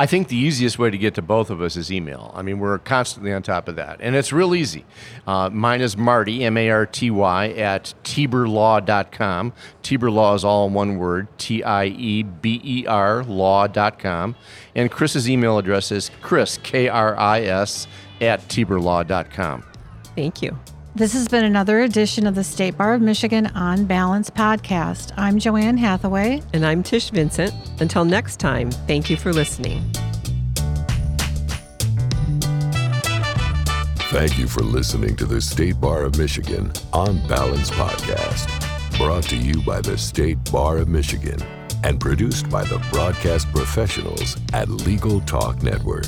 I 0.03 0.05
think 0.05 0.27
the 0.27 0.35
easiest 0.35 0.77
way 0.77 0.89
to 0.89 0.97
get 0.97 1.13
to 1.13 1.21
both 1.21 1.49
of 1.49 1.61
us 1.61 1.77
is 1.77 1.89
email. 1.89 2.29
I 2.35 2.41
mean, 2.41 2.59
we're 2.59 2.77
constantly 2.77 3.31
on 3.31 3.41
top 3.41 3.69
of 3.69 3.77
that. 3.77 4.01
And 4.01 4.17
it's 4.17 4.33
real 4.33 4.53
easy. 4.53 4.83
Uh, 5.25 5.49
mine 5.49 5.79
is 5.79 5.95
Marty, 5.95 6.43
M 6.43 6.57
A 6.57 6.69
R 6.71 6.85
T 6.85 7.09
Y, 7.09 7.51
at 7.51 7.93
tieberlaw.com. 8.03 9.53
Tieber 9.81 10.11
Law 10.11 10.33
is 10.33 10.43
all 10.43 10.67
in 10.67 10.73
one 10.73 10.97
word, 10.97 11.29
T 11.37 11.63
I 11.63 11.85
E 11.85 12.23
B 12.23 12.59
E 12.61 12.85
R 12.85 13.23
law.com. 13.23 14.35
And 14.75 14.91
Kris's 14.91 15.29
email 15.29 15.57
address 15.57 15.89
is 15.89 16.11
Kris, 16.21 16.57
K 16.57 16.89
R 16.89 17.17
I 17.17 17.43
S, 17.43 17.87
at 18.19 18.41
tieberlaw.com. 18.49 19.63
Thank 20.17 20.41
you. 20.41 20.59
This 20.95 21.13
has 21.13 21.27
been 21.27 21.43
another 21.43 21.81
edition 21.81 22.27
of 22.27 22.35
the 22.35 22.43
State 22.43 22.77
Bar 22.77 22.93
of 22.93 23.01
Michigan 23.01 23.47
On 23.55 23.85
Balance 23.85 24.29
podcast. 24.29 25.11
I'm 25.17 25.39
Joanne 25.39 25.75
Hathaway. 25.75 26.43
And 26.53 26.63
I'm 26.63 26.83
Tish 26.83 27.09
Vincent. 27.09 27.51
Until 27.79 28.05
next 28.05 28.39
time, 28.39 28.69
thank 28.69 29.09
you 29.09 29.17
for 29.17 29.33
listening. 29.33 29.81
Thank 34.11 34.37
you 34.37 34.47
for 34.47 34.61
listening 34.61 35.15
to 35.15 35.25
the 35.25 35.41
State 35.41 35.81
Bar 35.81 36.03
of 36.03 36.15
Michigan 36.19 36.71
on 36.93 37.27
Balance 37.27 37.71
Podcast, 37.71 38.47
brought 38.99 39.23
to 39.23 39.35
you 39.35 39.63
by 39.63 39.81
the 39.81 39.97
State 39.97 40.37
Bar 40.51 40.77
of 40.77 40.89
Michigan 40.89 41.41
and 41.83 41.99
produced 41.99 42.51
by 42.51 42.65
the 42.65 42.77
broadcast 42.91 43.51
professionals 43.51 44.37
at 44.53 44.69
Legal 44.69 45.21
Talk 45.21 45.63
Network. 45.63 46.05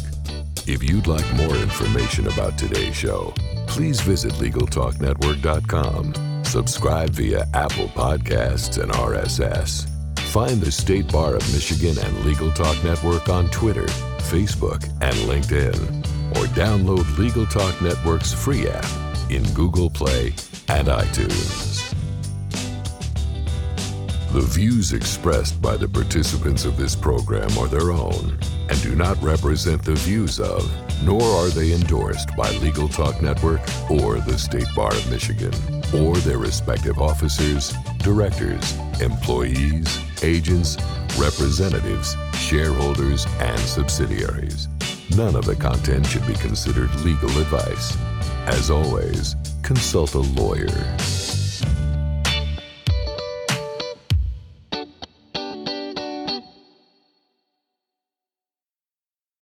If 0.68 0.84
you'd 0.84 1.08
like 1.08 1.26
more 1.34 1.56
information 1.56 2.28
about 2.28 2.60
today's 2.60 2.96
show, 2.96 3.34
please 3.76 4.00
visit 4.00 4.32
LegalTalkNetwork.com. 4.36 6.46
Subscribe 6.46 7.10
via 7.10 7.46
Apple 7.54 7.90
Podcasts 7.90 8.82
and 8.82 8.90
RSS. 8.90 9.90
Find 10.30 10.62
the 10.62 10.72
State 10.72 11.12
Bar 11.12 11.36
of 11.36 11.54
Michigan 11.54 11.98
and 12.02 12.26
Legal 12.26 12.54
Talk 12.54 12.82
Network 12.86 13.28
on 13.28 13.50
Twitter, 13.50 13.88
Facebook, 14.32 14.86
and 15.02 15.14
LinkedIn. 15.28 15.76
Or 16.38 16.46
download 16.56 17.18
Legal 17.18 17.46
Talk 17.46 17.82
Network's 17.82 18.32
free 18.32 18.66
app 18.70 18.88
in 19.30 19.44
Google 19.54 19.90
Play 19.90 20.28
and 20.70 20.88
iTunes. 20.88 21.95
The 24.36 24.42
views 24.42 24.92
expressed 24.92 25.62
by 25.62 25.78
the 25.78 25.88
participants 25.88 26.66
of 26.66 26.76
this 26.76 26.94
program 26.94 27.58
are 27.58 27.70
their 27.70 27.92
own 27.92 28.38
and 28.68 28.82
do 28.82 28.94
not 28.94 29.16
represent 29.24 29.82
the 29.82 29.96
views 29.96 30.42
of, 30.42 30.70
nor 31.06 31.22
are 31.22 31.48
they 31.48 31.72
endorsed 31.72 32.36
by 32.36 32.52
Legal 32.58 32.90
Talk 32.90 33.22
Network 33.22 33.62
or 33.90 34.20
the 34.20 34.38
State 34.38 34.68
Bar 34.76 34.92
of 34.94 35.10
Michigan 35.10 35.54
or 35.94 36.18
their 36.18 36.38
respective 36.38 37.00
officers, 37.00 37.74
directors, 38.00 38.78
employees, 39.00 40.00
agents, 40.22 40.76
representatives, 41.18 42.18
shareholders, 42.34 43.26
and 43.40 43.60
subsidiaries. 43.62 44.68
None 45.16 45.38
of 45.38 45.46
the 45.46 45.56
content 45.56 46.06
should 46.08 46.28
be 46.28 46.34
considered 46.34 46.94
legal 47.06 47.30
advice. 47.40 47.96
As 48.48 48.70
always, 48.70 49.38
consult 49.64 50.14
a 50.14 50.20
lawyer. 50.20 50.68